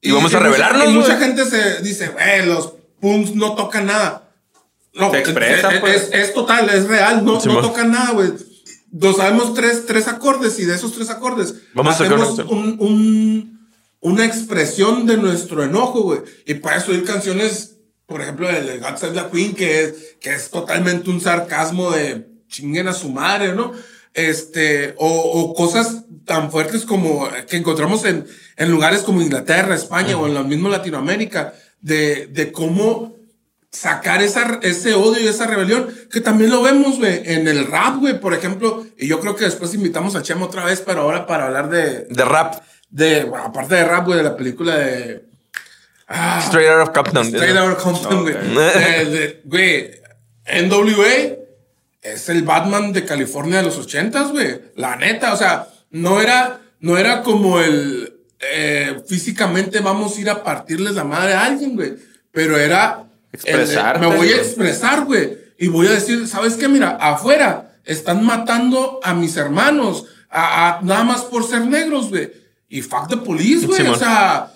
[0.00, 3.86] Y vamos a mucha- rebelarnos, Y mucha gente se dice, güey, los punks no tocan
[3.86, 4.29] nada.
[4.94, 5.96] No, Se expresa, es, pues.
[6.02, 8.32] es- es total, es real, no, no tocan nada, güey.
[8.92, 12.76] Nos sabemos tres, tres acordes y de esos tres acordes Vamos a hacemos una un,
[12.80, 13.60] un-
[14.00, 16.20] una expresión de nuestro enojo, güey.
[16.46, 17.76] Y para eso hay canciones,
[18.06, 21.90] por ejemplo, el de God Save the Queen, que es, que es totalmente un sarcasmo
[21.92, 23.72] de chinguen a su madre, ¿no?
[24.12, 28.26] Este, o, o cosas tan fuertes como que encontramos en,
[28.56, 33.14] en lugares como Inglaterra, España o en la misma Latinoamérica, de, de cómo
[33.70, 37.98] sacar esa, ese odio y esa rebelión, que también lo vemos, güey, en el rap,
[37.98, 41.26] güey, por ejemplo, y yo creo que después invitamos a Chema otra vez, pero ahora
[41.26, 42.54] para hablar de, De rap.
[42.90, 45.24] de, bueno, aparte de rap, güey, de la película de...
[46.08, 47.26] Ah, Straight out of Compton.
[47.26, 48.34] Straight Outta Compton, güey.
[48.34, 49.90] De- Güey,
[50.64, 51.36] NWA
[52.02, 54.60] es el Batman de California de los ochentas, güey.
[54.74, 58.12] La neta, o sea, no era, no era como el...
[58.40, 61.94] eh, físicamente vamos a ir a partirles la madre a alguien, güey.
[62.32, 63.04] Pero era...
[63.32, 65.38] el Expresarte, me voy a expresar, güey.
[65.58, 66.68] Y voy a decir, ¿sabes qué?
[66.68, 70.06] Mira, afuera están matando a mis hermanos.
[70.32, 72.30] a- a- nada más por ser negros, güey.
[72.68, 73.84] Y fuck the police, güey.
[73.88, 74.52] O sea,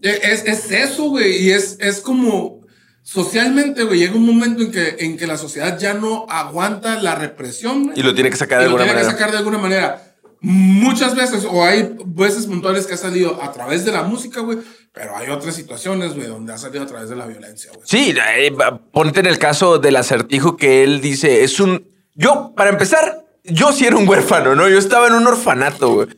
[0.00, 1.42] e, es, es eso, güey.
[1.44, 2.60] Y es, es como
[3.02, 7.16] socialmente, güey, llega un momento en que, en que la sociedad ya no aguanta la
[7.16, 7.98] represión, güey.
[7.98, 9.12] Y lo tiene que sacar Y de lo alguna tiene manera.
[9.12, 10.02] que sacar de alguna manera.
[10.40, 14.58] Muchas veces, o hay veces puntuales que ha salido a través de la música, güey.
[14.96, 17.82] Pero hay otras situaciones, güey, donde ha salido a través de la violencia, güey.
[17.84, 18.50] Sí, eh,
[18.92, 21.86] ponte en el caso del acertijo que él dice, es un...
[22.14, 24.66] Yo, para empezar, yo sí era un huérfano, ¿no?
[24.70, 26.08] Yo estaba en un orfanato, güey.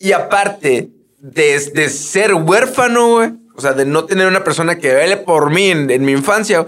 [0.00, 5.16] Y aparte de, ser huérfano, güey, o sea, de no tener una persona que vele
[5.16, 6.66] por mí en, en mi infancia,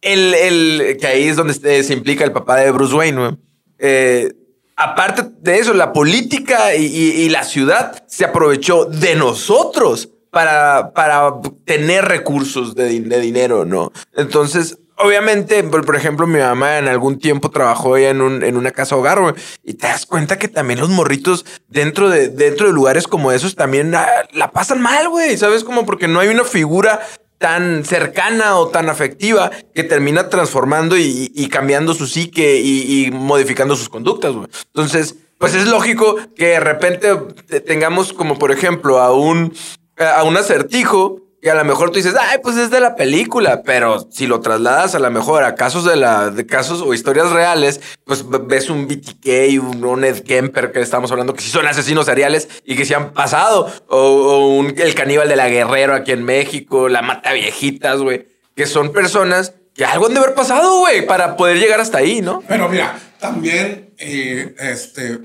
[0.00, 3.36] el, el, que ahí es donde se, se implica el papá de Bruce Wayne, güey.
[3.78, 4.32] Eh,
[4.76, 10.92] aparte de eso, la política y, y- y la ciudad se aprovechó de nosotros para,
[10.92, 11.32] para
[11.64, 13.90] tener recursos de, de dinero, ¿no?
[14.14, 18.70] Entonces, obviamente, por, ejemplo, mi mamá en algún tiempo trabajó ella en, un, en una
[18.70, 19.32] casa hogar, güey,
[19.64, 23.56] y te das cuenta que también los morritos dentro de, dentro de lugares como esos
[23.56, 25.64] también ah, la pasan mal, güey, ¿sabes?
[25.64, 27.00] Como porque no hay una figura
[27.38, 33.74] tan cercana o tan afectiva que termina transformando y, cambiando su psique y, y modificando
[33.74, 34.48] sus conductas, güey.
[34.66, 37.08] Entonces, pues es lógico que de repente
[37.48, 39.54] te- tengamos como, por ejemplo, a un,
[39.98, 43.62] a un acertijo que a lo mejor tú dices, ay, pues es de la película,
[43.62, 47.30] pero si lo trasladas a lo mejor a casos de la, de casos o historias
[47.30, 51.66] reales, pues ves un BTK, un, un Ed Kemper que estamos hablando que sí son
[51.66, 55.94] asesinos seriales y que se han pasado, o, o un, el caníbal de la Guerrero
[55.94, 58.26] aquí en México, la mata viejitas, güey,
[58.56, 62.22] que son personas que algo han de haber pasado, güey, para poder llegar hasta ahí,
[62.22, 62.42] ¿no?
[62.48, 65.20] Pero mira, también, eh, este,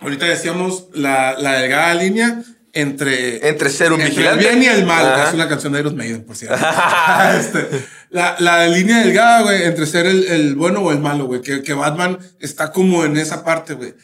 [0.00, 4.48] ahorita decíamos la, la delgada línea entre, Entre ser un entre vigilante.
[4.48, 5.06] el bien y el mal.
[5.06, 5.28] Ajá.
[5.28, 6.56] Es una canción de Iron Maiden, por cierto.
[7.38, 7.68] Este,
[8.10, 11.40] la, la línea delgada, güey, entre ser el, el bueno o el malo, güey.
[11.40, 13.94] Que, que Batman está como en esa parte, güey.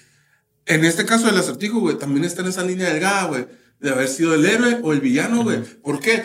[0.66, 3.46] En este caso del acertijo, güey, también está en esa línea delgada, güey.
[3.78, 5.58] De haber sido el héroe o el villano, güey.
[5.58, 6.24] ¿Por qué?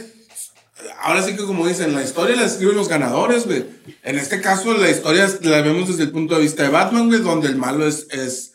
[1.02, 3.66] Ahora sí que como dicen, la historia la escriben los ganadores, güey.
[4.04, 7.22] En este caso, la historia la vemos desde el punto de vista de Batman, güey,
[7.22, 8.54] donde el malo es, es,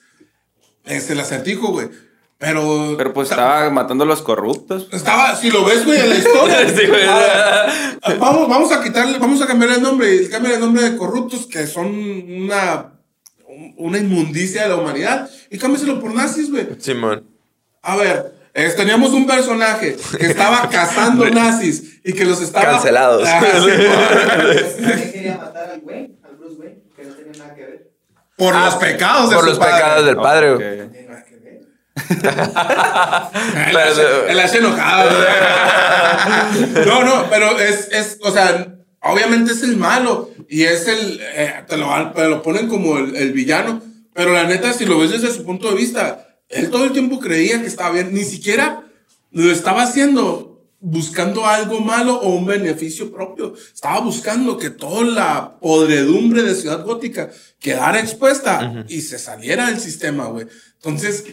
[0.84, 1.89] es el acertijo, güey.
[2.39, 4.89] Pero, Pero pues estaba matando a los corruptos.
[4.93, 6.68] estaba, si lo ves, güey, en la historia.
[6.76, 7.03] Sí, güey.
[7.09, 7.66] Ah,
[8.18, 10.14] vamos, vamos a quitarle, vamos a cambiar el nombre.
[10.16, 12.93] Y cambia el nombre de corruptos, que son una,
[13.78, 15.30] una inmundicia de la humanidad.
[15.51, 16.68] Y cámbiaselo por nazis, güey.
[16.78, 17.24] Simón.
[17.82, 22.66] A ver, es- teníamos un personaje que estaba cazando nazis y que los estaba.
[22.72, 23.26] Cancelados.
[23.26, 27.91] Ah, sí, quería matar al Wayne, al Bruce Wayne, que no tenía nada que ver.
[28.37, 29.72] por Ah, los pecados de Por su los padre.
[29.74, 30.96] pecados del padre, güey.
[34.29, 35.11] Él hace- enojado.
[36.87, 41.65] No, no, pero es, es, o sea, obviamente es el malo y es el, eh,
[41.69, 43.83] te, lo, te lo ponen como el, el villano,
[44.15, 47.19] Pero la neta, si lo ves desde su punto de vista, él todo el tiempo
[47.21, 48.15] creía que estaba bien.
[48.15, 48.85] Ni siquiera
[49.33, 53.55] lo estaba haciendo buscando algo malo o un beneficio propio.
[53.75, 59.81] Estaba buscando que toda la podredumbre de Ciudad Gótica quedara expuesta y se saliera del
[59.81, 60.47] sistema, güey.
[60.77, 61.25] Entonces,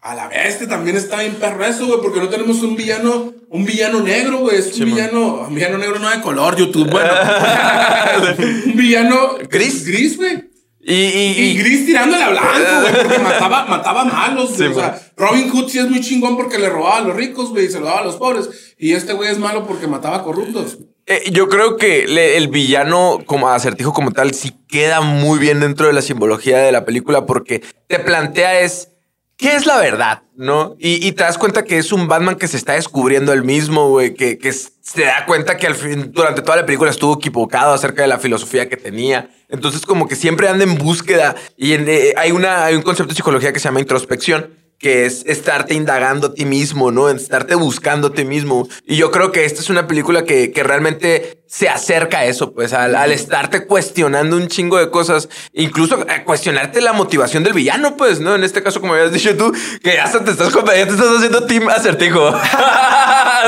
[0.00, 3.32] a la vez este también está bien perro eso, güey, porque no tenemos un villano,
[3.48, 4.56] un villano negro, güey.
[4.58, 7.10] Es un villano, un villano negro no de color, YouTube, bueno.
[8.66, 9.86] un villano Gris.
[9.86, 10.48] Gris, güey.
[10.80, 12.48] Y, y, Y y- Gris tirándole a blanco,
[12.80, 14.68] güey, porque mataba, mataba malos, güey.
[14.70, 17.50] Sí, o sea, Robin Hood sí es muy chingón porque le robaba a los ricos,
[17.50, 18.48] güey, y se lo daba a los pobres.
[18.78, 20.78] Y este güey es malo porque mataba corruptos.
[21.06, 25.60] Eh, yo creo que le- el villano como acertijo como tal sí queda muy bien
[25.60, 28.90] dentro de la simbología de la película porque te plantea es
[29.38, 30.76] qué es la verdad, ¿no?
[30.78, 33.88] Y, y te das cuenta que es un Batman que se está descubriendo él mismo,
[33.88, 37.72] güey, que, que se da cuenta que al fin, durante toda la película estuvo equivocado
[37.72, 39.30] acerca de la filosofía que tenía.
[39.48, 43.10] Entonces como que siempre anda en búsqueda y en- eh, hay, una, hay un concepto
[43.10, 47.08] de psicología que se llama introspección que es estarte indagando a ti mismo, ¿no?
[47.08, 48.68] Estarte buscando a ti mismo.
[48.86, 52.52] Y yo creo que esta es una película que, que realmente se acerca a eso,
[52.52, 57.54] pues, al, al estarte cuestionando un chingo de cosas, incluso a cuestionarte la motivación del
[57.54, 58.34] villano, pues, ¿no?
[58.34, 59.52] En este caso, como habías dicho tú,
[59.82, 62.30] que hasta te estás, ya te estás haciendo team acertijo.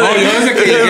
[0.00, 0.80] Yo.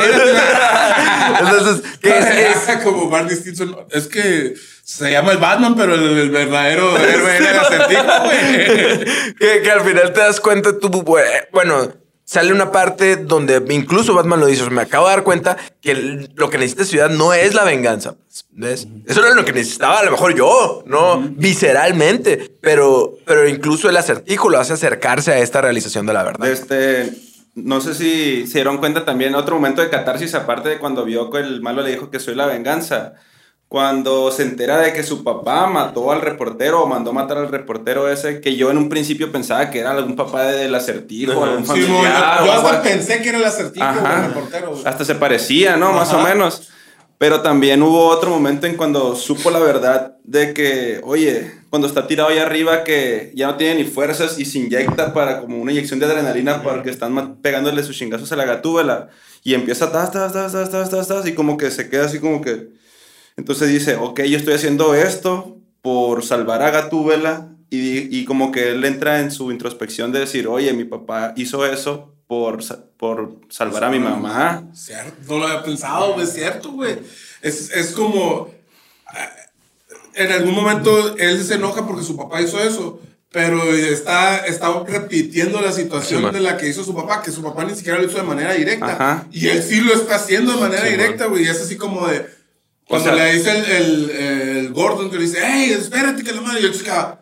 [1.41, 3.76] Entonces, es, es- como Barney Stinson.
[3.91, 9.34] Es que se llama el Batman, pero el, el verdadero héroe era el acertijo, güey.
[9.38, 11.93] que, que al final te das cuenta tú, bue- bueno,
[12.24, 15.57] sale una parte donde incluso Batman lo dice, o sea, me acabo de dar cuenta
[15.80, 18.14] que lo que necesita Ciudad no es la venganza.
[18.51, 18.86] ¿ves?
[19.07, 21.20] Eso era lo que necesitaba a lo mejor yo, ¿no?
[21.36, 26.49] Visceralmente, pero, pero incluso el acertijo lo hace acercarse a esta realización de la verdad.
[26.49, 27.12] Este,
[27.55, 31.30] no sé si se dieron cuenta también, otro momento de catarsis, aparte de cuando vio
[31.30, 33.14] que el malo le dijo que soy la venganza.
[33.68, 38.09] Cuando se entera de que su papá mató al reportero o mandó matar al reportero
[38.11, 41.82] ese, que yo en un principio pensaba que era algún papá del acertijo, algún Sí,
[41.86, 42.44] mo, familiar.
[42.44, 44.24] yo, hasta pensé que era el acertijo, Ajá.
[44.26, 44.74] el reportero.
[44.84, 45.92] Hasta se parecía, ¿no?
[45.92, 46.28] Más o Ajá.
[46.30, 46.68] menos.
[47.21, 52.07] Pero también hubo otro momento en cuando supo la verdad de que, oye, cuando está
[52.07, 55.71] tirado ahí arriba que ya no tiene ni fuerzas y se inyecta para como una
[55.71, 59.11] inyección de adrenalina porque están pegándole sus chingazos a la gatúbela
[59.45, 62.21] y empieza tas, tas, tas, tas, tas, tas, tas, y como que se queda así
[62.21, 62.71] como que...
[63.37, 68.71] Entonces dice, ok, yo estoy haciendo esto por salvar a Gatúbela y, y como que
[68.71, 72.62] él entra en su introspección de decir, oye, mi papá hizo eso por,
[72.97, 74.62] por salvar a mi mamá.
[74.72, 76.97] Cierto, no lo había pensado, güey, es cierto, güey.
[77.43, 78.49] Es, es como.
[79.09, 79.28] ah,
[80.14, 83.01] En algún momento él se enoja porque su papá hizo eso,
[83.33, 87.43] pero está, está repitiendo la situación Sí, de la que hizo su papá, que su
[87.43, 88.93] papá ni siquiera lo hizo de manera directa.
[88.93, 89.26] Ajá.
[89.33, 91.45] Y él sí lo está haciendo de manera Sí, directa, güey.
[91.45, 92.26] Y es así como de.
[92.87, 96.33] Cuando O sea- le dice el, el, el Gordon que le dice, hey, espérate que
[96.33, 96.61] la madre.
[96.61, 97.20] Y se queda,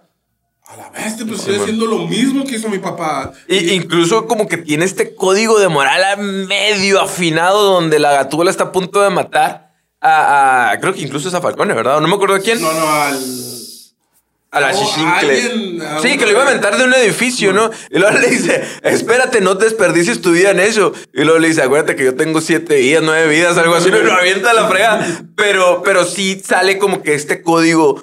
[0.70, 1.62] a la bestia, pues estoy man.
[1.62, 3.32] haciendo lo mismo que hizo mi papá.
[3.48, 8.50] Y, incluso como que tiene este código de moral a medio afinado donde la gatúbela
[8.50, 12.00] está a punto de matar a, a- creo que incluso es a Falcone, ¿verdad?
[12.00, 12.60] No me acuerdo de quién.
[12.60, 13.18] No, no, al.
[14.50, 17.70] A la alguien, a Sí, que lo iba a aventar de un edificio, ¿no?
[17.90, 20.94] Y luego le dice, espérate, no desperdicies tu vida en eso.
[21.12, 23.92] Y luego le dice, acuérdate que yo tengo siete vidas, nueve vidas, algo así, y
[23.92, 25.06] lo avienta a la fregada.
[25.36, 28.00] Pero, pero sí sale como que este código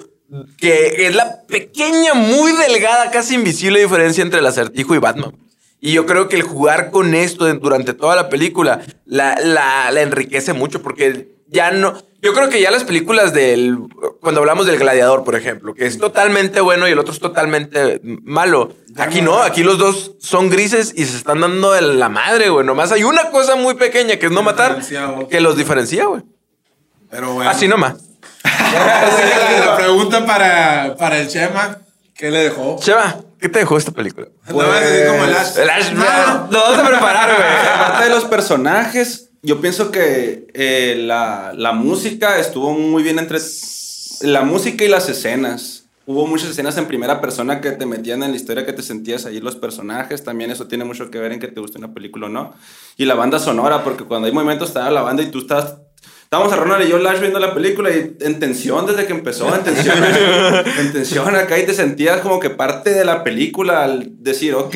[0.58, 5.36] que es la pequeña, muy delgada, casi invisible diferencia entre el acertijo y Batman.
[5.80, 10.00] Y yo creo que el jugar con esto durante toda la película la, la, la
[10.00, 11.94] enriquece mucho porque ya no...
[12.22, 13.78] Yo creo que ya las películas del...
[14.20, 18.00] Cuando hablamos del gladiador, por ejemplo, que es totalmente bueno y el otro es totalmente
[18.02, 18.74] malo.
[18.96, 22.66] Aquí no, aquí los dos son grises y se están dando de la madre, güey.
[22.66, 24.80] Nomás hay una cosa muy pequeña que es no matar
[25.30, 26.22] que los diferencia, güey.
[27.10, 27.48] Pero bueno.
[27.48, 28.05] Así nomás.
[29.60, 31.78] la, la pregunta para, para el Chema,
[32.14, 32.76] ¿qué le dejó?
[32.80, 34.28] Cheva, ¿qué te dejó esta película?
[34.48, 35.58] no vas a decir como el Ash.
[35.58, 36.46] El Ash, No.
[36.50, 37.48] no, vas a preparar, güey.
[37.74, 43.38] Aparte de los personajes, yo pienso que eh, la, la música estuvo muy bien entre...
[44.22, 45.84] La música y las escenas.
[46.06, 49.26] Hubo muchas escenas en primera persona que te metían en la historia, que te sentías
[49.26, 50.24] ahí los personajes.
[50.24, 52.54] También eso tiene mucho que ver en que te guste una película o no.
[52.96, 55.74] Y la banda sonora, porque cuando hay momentos estaba la banda y tú estás...
[56.26, 59.54] Estábamos a Ronald y yo Lash viendo la película y en tensión desde que empezó,
[59.54, 59.96] en tensión,
[60.78, 64.74] en tensión acá y te sentías como que parte de la película al decir, ok,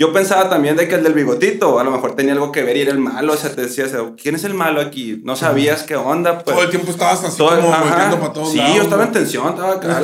[0.00, 2.76] yo pensaba también de que el del bigotito a lo mejor tenía algo que ver
[2.76, 5.20] y era el malo, o sea, te decías, ¿quién es el malo aquí?
[5.22, 6.56] No sabías qué onda, pues.
[6.56, 8.74] Todo el tiempo estabas así Todo- como para todos Sí, lados.
[8.76, 9.06] yo estaba güey.
[9.06, 10.02] en tensión, estaba acá.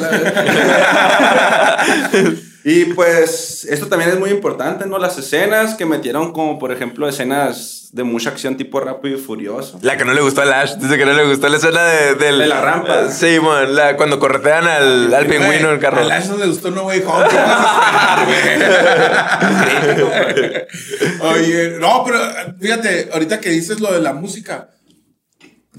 [2.64, 4.98] Y pues esto también es muy importante, ¿no?
[4.98, 9.78] Las escenas que metieron como, por ejemplo, escenas de mucha acción tipo rápido y furioso.
[9.82, 12.32] La que no le gustó a Lash, dice que no le gustó la escena de,
[12.32, 13.10] la rampa.
[13.10, 16.02] Sí, man, la, cuando corretean al, al pingüino en el carro.
[16.02, 17.28] A Lash no le gustó No Way Home.
[17.28, 18.26] ¿qué vas a
[19.40, 20.66] esperar,
[21.20, 21.32] güey?
[21.34, 22.18] Oye, no, pero
[22.60, 24.68] fíjate, ahorita que dices lo de la música.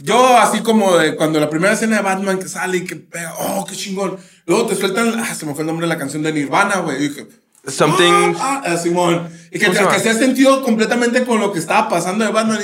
[0.03, 3.33] Yo, así como de cuando la primera escena de Batman que sale y que pega,
[3.39, 4.17] oh, qué chingón.
[4.45, 6.97] Luego te sueltan, ah, se me fue el nombre de la canción de Nirvana, güey.
[6.97, 7.27] Y dije,
[7.67, 8.33] Something.
[8.39, 9.29] Ah, ah, Simón.
[9.51, 9.95] Y que, ¿Cómo se que llama?
[9.97, 12.59] hacía sentido completamente con lo que estaba pasando de Batman.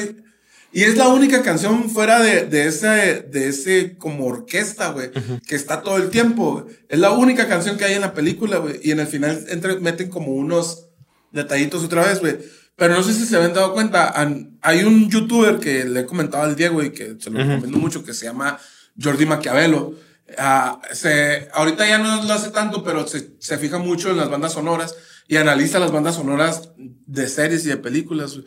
[0.74, 5.12] Y, y es la única canción fuera de, de ese, de ese como orquesta, güey,
[5.48, 6.62] que está todo el tiempo.
[6.64, 6.76] güey.
[6.90, 8.80] Es la única canción que hay en la película, güey.
[8.84, 10.88] Y en el final entre- meten como unos
[11.32, 12.38] detallitos otra vez, güey.
[12.78, 14.14] Pero no sé si se habían dado cuenta.
[14.62, 18.04] Hay un youtuber que le he comentado al Diego y que se lo recomiendo mucho,
[18.04, 18.60] que se llama
[19.02, 19.96] Jordi Maquiavelo.
[20.38, 24.30] Ah, se, ahorita ya no lo hace tanto, pero se, se fija mucho en las
[24.30, 24.96] bandas sonoras
[25.28, 28.40] y analiza las bandas sonoras de series y de películas.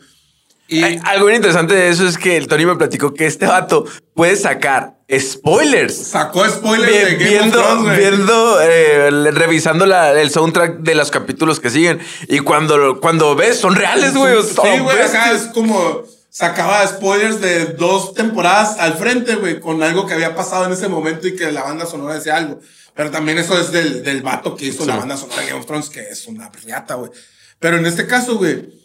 [0.73, 3.85] Y algo bien interesante de eso es que el Tony me platicó que este vato
[4.13, 5.95] puede sacar spoilers.
[5.95, 10.95] sacó spoilers de Vi- Game viendo, of Thrones, viendo, eh, revisando la- el soundtrack de
[10.95, 11.99] los capítulos que siguen.
[12.29, 14.41] Y cuando, cuando ves, son reales, güey.
[14.43, 20.05] Sí, güey, acá es como sacaba spoilers de dos temporadas al frente, güey, con algo
[20.07, 22.61] que había pasado en ese momento y que la banda sonora decía algo.
[22.95, 25.65] Pero también eso es del, del vato que hizo la banda sonora de Game of
[25.65, 27.11] Thrones, que es una riata, güey.
[27.59, 28.80] Pero en este caso, güey,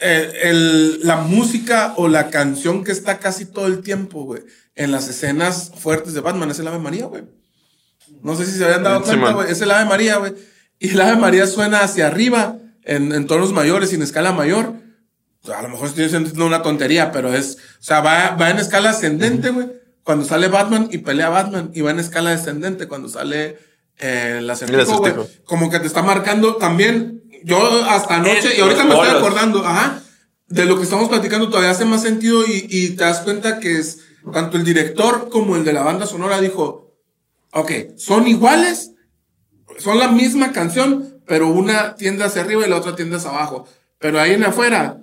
[0.00, 4.42] eh, el- la música o la canción que está casi todo el tiempo, güey,
[4.74, 7.24] en las escenas fuertes de Batman es el Ave María, güey.
[8.22, 9.50] No sé si se habían dado Sí, cuenta, güey.
[9.50, 10.34] Es el Ave María, güey.
[10.78, 14.74] Y el Ave María suena hacia arriba, en, en tonos mayores en escala mayor.
[15.42, 17.56] O sea, a lo mejor estoy diciendo una tontería, pero es.
[17.80, 19.68] O sea, va, va en escala ascendente, güey.
[20.04, 21.70] Cuando sale Batman y pelea Batman.
[21.74, 23.58] Y va en escala descendente cuando sale
[23.98, 25.12] eh, el acertijo, güey.
[25.44, 27.22] Como que te está marcando también.
[27.44, 30.02] Yo hasta anoche, y ahorita me estoy acordando, ajá,
[30.48, 33.78] de lo que estamos platicando todavía hace más sentido y, y te das cuenta que
[33.78, 33.98] es
[34.32, 36.94] tanto el director como el de la banda sonora dijo,
[37.52, 38.92] ok, son iguales,
[39.78, 43.66] son la misma canción, pero una tiende hacia arriba y la otra tiende hacia abajo.
[43.98, 44.98] Pero ahí en afuera,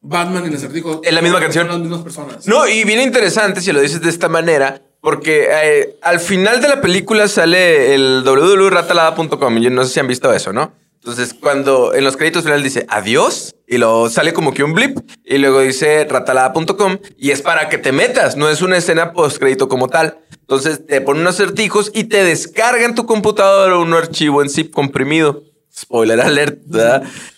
[0.00, 1.66] Batman y el acertijo Es la misma canción.
[1.66, 2.46] Son las mismas personas.
[2.46, 6.68] No, y bien interesante si lo dices de esta manera, porque eh, al final de
[6.68, 9.58] la película sale el www.ratalada.com.
[9.58, 10.72] y Yo no sé si han visto eso, ¿no?
[11.00, 14.98] Entonces, cuando en los créditos final dice adiós y luego sale como que un blip
[15.24, 19.38] y luego dice ratalada.com y es para que te metas, no es una escena post
[19.38, 20.18] crédito como tal.
[20.40, 24.72] Entonces, te ponen unos acertijos y te descarga en tu computadora un archivo en zip
[24.72, 25.44] comprimido.
[25.74, 26.58] Spoiler alert.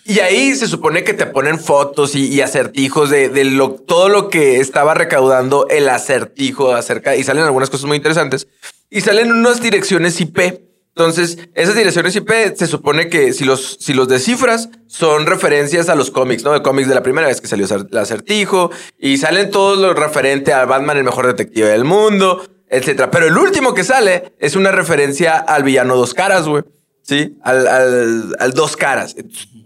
[0.05, 4.29] Y ahí se supone que te ponen fotos y, y acertijos de, lo, todo lo
[4.29, 8.47] que estaba recaudando el acertijo acerca y salen algunas cosas muy interesantes.
[8.89, 10.70] Y salen unas direcciones IP.
[10.95, 15.95] Entonces, esas direcciones IP se supone que si los, si los descifras son referencias a
[15.95, 16.51] los cómics, ¿no?
[16.51, 20.51] De cómics de la primera vez que salió el acertijo y salen todos los referente
[20.51, 23.09] a Batman, el mejor detective del mundo, etcétera.
[23.09, 26.63] Pero el último que sale es una referencia al villano dos caras, güey.
[27.03, 29.15] Sí, al, al, al dos caras.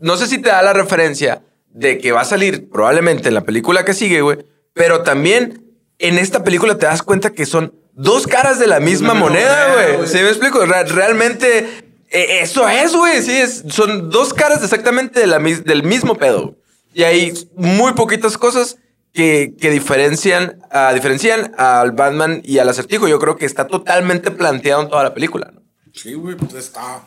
[0.01, 3.43] No sé si te da la referencia de que va a salir probablemente en la
[3.43, 4.45] película que sigue, güey.
[4.73, 5.65] Pero también
[5.97, 10.07] en esta película te das cuenta que son dos caras de la misma moneda, güey.
[10.07, 10.65] ¿Sí me explico?
[10.65, 11.59] Re- realmente
[12.09, 13.21] eh, eso es, güey.
[13.23, 16.55] Sí, es, son dos caras exactamente de la, mis- del mismo pedo.
[16.93, 18.77] Y hay muy poquitas cosas
[19.13, 23.07] que, que diferencian, ah, diferencian al Batman y al acertijo.
[23.07, 25.61] Yo creo que está totalmente planteado en toda la película, ¿no?
[25.93, 27.03] Sí, güey, pues está.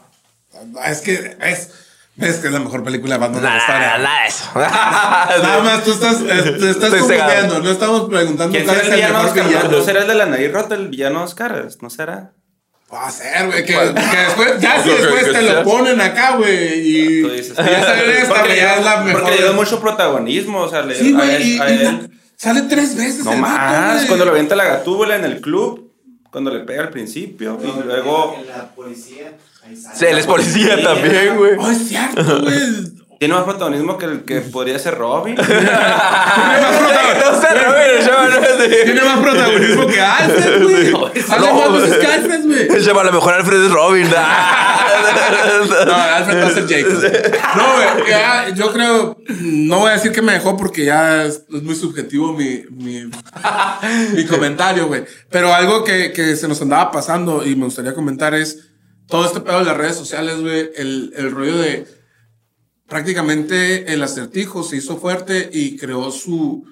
[0.87, 1.71] Es que es.
[2.19, 3.99] Es que es la mejor película de Batman de la Nada, historia.
[3.99, 4.45] nada eso.
[5.43, 7.61] Nada más tú estás, eh, te estás confundiendo.
[7.61, 9.47] No estamos preguntando ¿Quién es el el villano mejor Oscar?
[9.49, 9.71] villano.
[9.71, 11.69] ¿No será el de la nariz rota, el villano Oscar?
[11.81, 12.33] ¿No será?
[12.93, 15.53] Va a ser, güey, que, que después, ya si después que te sea.
[15.55, 17.45] lo ponen acá, güey, y, Tú ya
[17.85, 19.21] sale esta, Porque güey, ya es la mejor.
[19.23, 21.59] Porque le dio mucho protagonismo, o sea, le, Sí, a güey,
[22.35, 25.93] sale tres veces No el más, cuando lo avienta la gatúbula en el club,
[26.31, 29.33] cuando le pega al principio, y luego En la policía,
[30.01, 31.53] él es policía también, güey.
[31.59, 32.59] Oh, es cierto, güey.
[33.19, 35.37] tiene más protagonismo que el que podría ser Robin.
[38.69, 40.93] Tiene más protagonismo que Alfred, güey.
[40.93, 41.01] No,
[41.55, 41.83] más güey.
[41.83, 42.71] veces que Alfred, güey.
[42.71, 44.09] Se llama a lo mejor Alfred es Robin.
[45.87, 47.03] No, Alfred va a ser Jacob.
[47.57, 51.45] No, güey, ya, yo creo, no voy a decir que me dejó porque ya es,
[51.53, 53.11] es muy subjetivo mi, mi,
[54.15, 55.05] mi comentario, güey.
[55.31, 58.68] Pero algo que, que se nos andaba pasando y me gustaría comentar es
[59.09, 61.87] todo este pedo de las redes sociales, güey, el, el rollo de
[62.87, 66.65] prácticamente el acertijo se hizo fuerte y creó su,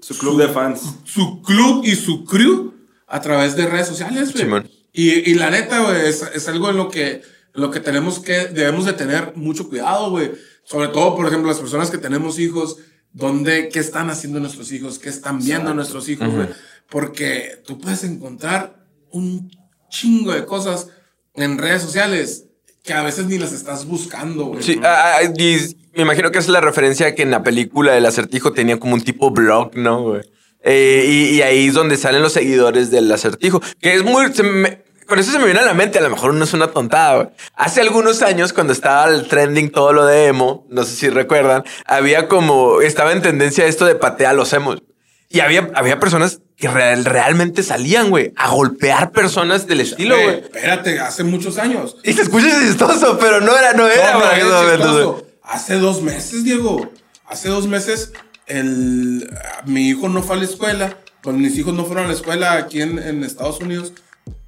[0.00, 0.82] Su club de fans.
[1.04, 2.74] su club y su crew
[3.06, 4.44] a través de redes sociales, güey.
[4.44, 4.70] Simón.
[4.92, 7.22] Y, y la neta, güey, es, es algo en lo que
[7.54, 10.32] lo que tenemos que, debemos de tener mucho cuidado, güey.
[10.64, 12.78] Sobre todo, por ejemplo, las personas que tenemos hijos,
[13.12, 14.98] ¿dónde, qué están haciendo nuestros hijos?
[14.98, 16.48] ¿Qué están viendo nuestros hijos, güey?
[16.90, 19.48] Porque tú puedes encontrar un
[19.88, 20.88] chingo de cosas
[21.34, 22.44] en redes sociales
[22.82, 24.62] que a veces ni las estás buscando, güey.
[24.62, 25.28] Sí, ah, ah,
[25.94, 29.00] me imagino que es la referencia que en la película del acertijo tenía como un
[29.02, 30.16] tipo blog, ¿no?
[30.62, 34.26] Eh, y, ahí es donde salen los seguidores del acertijo, que es muy...
[34.42, 36.68] me- con eso se me viene a la mente, a lo mejor no es una
[36.68, 37.28] tontada, güey.
[37.54, 41.62] Hace algunos años, cuando estaba el trending todo lo de emo, no sé si recuerdan,
[41.84, 44.82] había como, estaba en tendencia esto de patear los emos.
[45.34, 50.38] Y había, había personas que real- realmente salían, güey, a golpear personas del estilo, güey.
[50.40, 51.96] espérate, hace muchos años.
[52.04, 55.26] Y se escucha chistoso, pero no era, no era No, chistoso.
[55.42, 56.88] Hace dos meses, Diego.
[57.26, 58.12] Hace dos meses,
[58.46, 59.28] el,
[59.66, 60.98] mi hijo no fue a la escuela.
[61.22, 63.92] Pues mis hijos no fueron a la escuela aquí en, en Estados Unidos.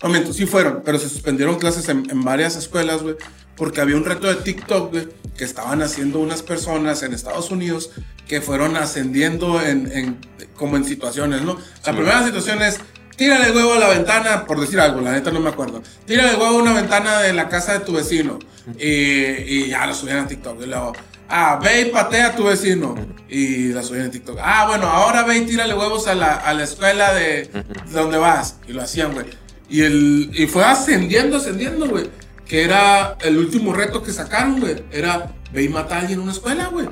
[0.02, 3.16] No, miento, sí fueron, pero se suspendieron clases en, en varias escuelas, güey.
[3.56, 7.90] Porque había un reto de TikTok, güey, que estaban haciendo unas personas en Estados Unidos
[8.28, 10.18] que fueron ascendiendo en, en-
[10.54, 11.56] como en situaciones, ¿no?
[11.84, 12.78] La primera situación es,
[13.16, 15.82] tírale el huevo a la ventana, por decir algo, la neta no me acuerdo.
[16.06, 18.38] Tírale el huevo a una ventana de la casa de tu vecino.
[18.78, 20.60] Y, y ya lo subían a TikTok.
[20.62, 20.92] Y luego,
[21.28, 22.94] ah, ve y patea a tu vecino.
[23.28, 24.38] Y la subían a TikTok.
[24.42, 28.18] Ah, bueno, ahora ve y tírale huevos a la, a la escuela de, de donde
[28.18, 28.56] vas.
[28.66, 29.26] Y lo hacían, güey.
[29.68, 32.08] Y, el, y fue ascendiendo, ascendiendo, güey.
[32.46, 34.84] Que era el último reto que sacaron, güey.
[34.92, 36.86] Era ve y mata a alguien en una escuela, güey.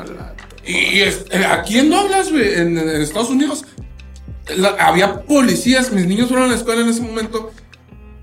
[0.67, 3.65] Y, y es- eh, aquí en Douglas, güey, en, en Estados Unidos,
[4.57, 5.93] la- había policías.
[5.93, 7.53] Mis niños fueron a la escuela en ese momento.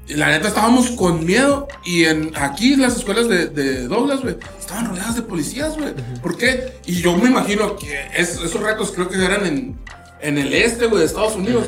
[0.08, 1.68] Y la neta estábamos con miedo.
[1.86, 5.94] Y en aquí las escuelas de, de Douglas, güey, estaban rodeadas de policías, güey.
[6.22, 6.74] ¿Por qué?
[6.86, 9.80] Y yo me imagino que es- esos retos creo que eran en,
[10.22, 11.68] en el este, güey, de Estados Unidos.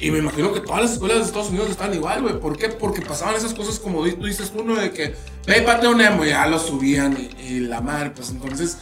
[0.00, 2.38] Y me imagino que todas las escuelas de Estados Unidos están igual, güey.
[2.40, 2.68] ¿Por qué?
[2.68, 5.14] Porque pasaban esas cosas como tú dices uno de que
[5.46, 8.78] ve y patea un emo y ya lo subían y, y la madre, pues entonces.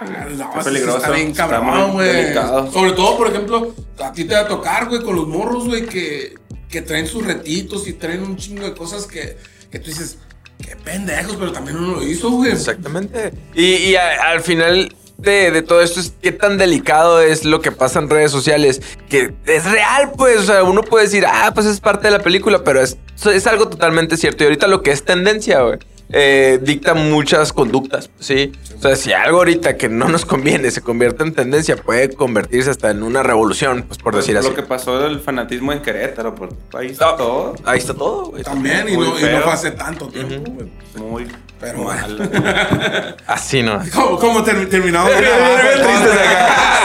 [0.00, 2.32] no, eso peligroso, Está bien está cabrón, güey.
[2.72, 5.86] Sobre todo, por ejemplo, a ti te va a tocar, güey, con los morros, güey,
[5.86, 6.34] que,
[6.68, 9.36] que traen sus retitos y traen un chingo de cosas que,
[9.72, 10.18] que tú dices,
[10.58, 12.52] qué pendejos, pero también uno lo hizo, güey.
[12.52, 13.32] Exactamente.
[13.54, 14.94] Y, y a- al final
[15.24, 18.80] de, de todo esto es qué tan delicado es lo que pasa en redes sociales,
[19.08, 22.20] que es real, pues, o sea, uno puede decir, ah, pues es parte de la
[22.22, 22.96] película, pero es,
[23.32, 24.44] es algo totalmente cierto.
[24.44, 25.78] Y ahorita lo que es tendencia, güey.
[26.10, 28.52] eh, dicta muchas conductas, ¿sí?
[28.78, 32.70] O sea, si algo ahorita que no nos conviene se convierte en tendencia, puede convertirse
[32.70, 34.48] hasta en una revolución, pues por decir así.
[34.48, 37.54] Lo que pasó del fanatismo en Querétaro, por ahí está Ah, todo.
[37.64, 38.42] Ahí está todo, güey.
[38.44, 40.68] También, y no, y no fue hace tanto tiempo, güey.
[40.96, 41.26] Muy
[41.64, 43.16] Pero mal.
[43.26, 43.80] Así no.
[43.92, 45.10] ¿Cómo, cómo ter- terminamos?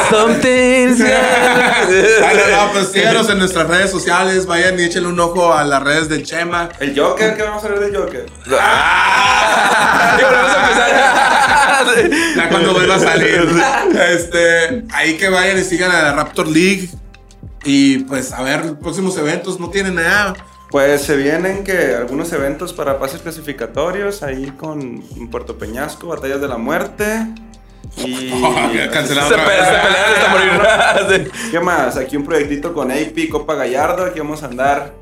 [0.10, 5.54] Something's Ah, no, no, pues síganos en nuestras redes sociales, vayan y échenle un ojo
[5.54, 6.70] a las redes del Chema.
[6.80, 8.26] El Joker, ¿qué vamos a hablar del Joker?
[10.20, 12.36] Y volvemos a empezar.
[12.36, 13.48] Ya cuando vuelva a salir.
[14.10, 16.90] Este, ahí que vayan y sigan a la Raptor League.
[17.64, 20.34] Y pues a ver próximos eventos, no tienen nada.
[20.70, 25.02] Pues se vienen que algunos eventos para pases clasificatorios ahí con
[25.32, 27.26] Puerto Peñasco, Batallas de la Muerte.
[27.98, 28.30] Y.
[28.94, 29.80] Cancelado Se otra pelea, vez.
[29.80, 31.32] se pelea morir.
[31.52, 31.98] ¿Qué más?
[31.98, 34.06] Aquí un proyectito con AP, Copa Gallardo.
[34.06, 34.94] Aquí vamos a andar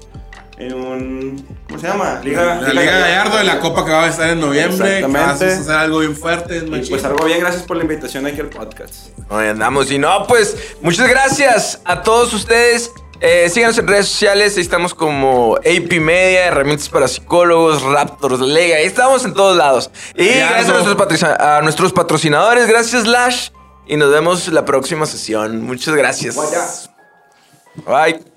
[0.57, 1.45] en un.
[1.67, 2.21] ¿Cómo se llama?
[2.23, 4.97] La Liga Gallardo de la Copa que va a estar en noviembre.
[4.97, 5.61] que Vamos a Exactamente.
[5.61, 6.57] hacer algo bien fuerte.
[6.65, 9.09] Y pues algo bien, gracias por la invitación aquí al podcast.
[9.27, 9.91] Hoy andamos.
[9.91, 12.89] Y no, pues muchas gracias a todos ustedes.
[13.19, 14.55] Eh, síganos en redes sociales.
[14.55, 18.77] Ahí estamos como AP Media, herramientas para psicólogos, Raptors Lega.
[18.77, 19.89] Ahí estamos en todos lados.
[20.15, 22.67] Y gracias a nuestros, a nuestros patrocinadores.
[22.67, 23.49] Gracias, Lash.
[23.87, 25.63] Y nos vemos la próxima sesión.
[25.63, 26.35] Muchas gracias.
[27.85, 28.36] Bye.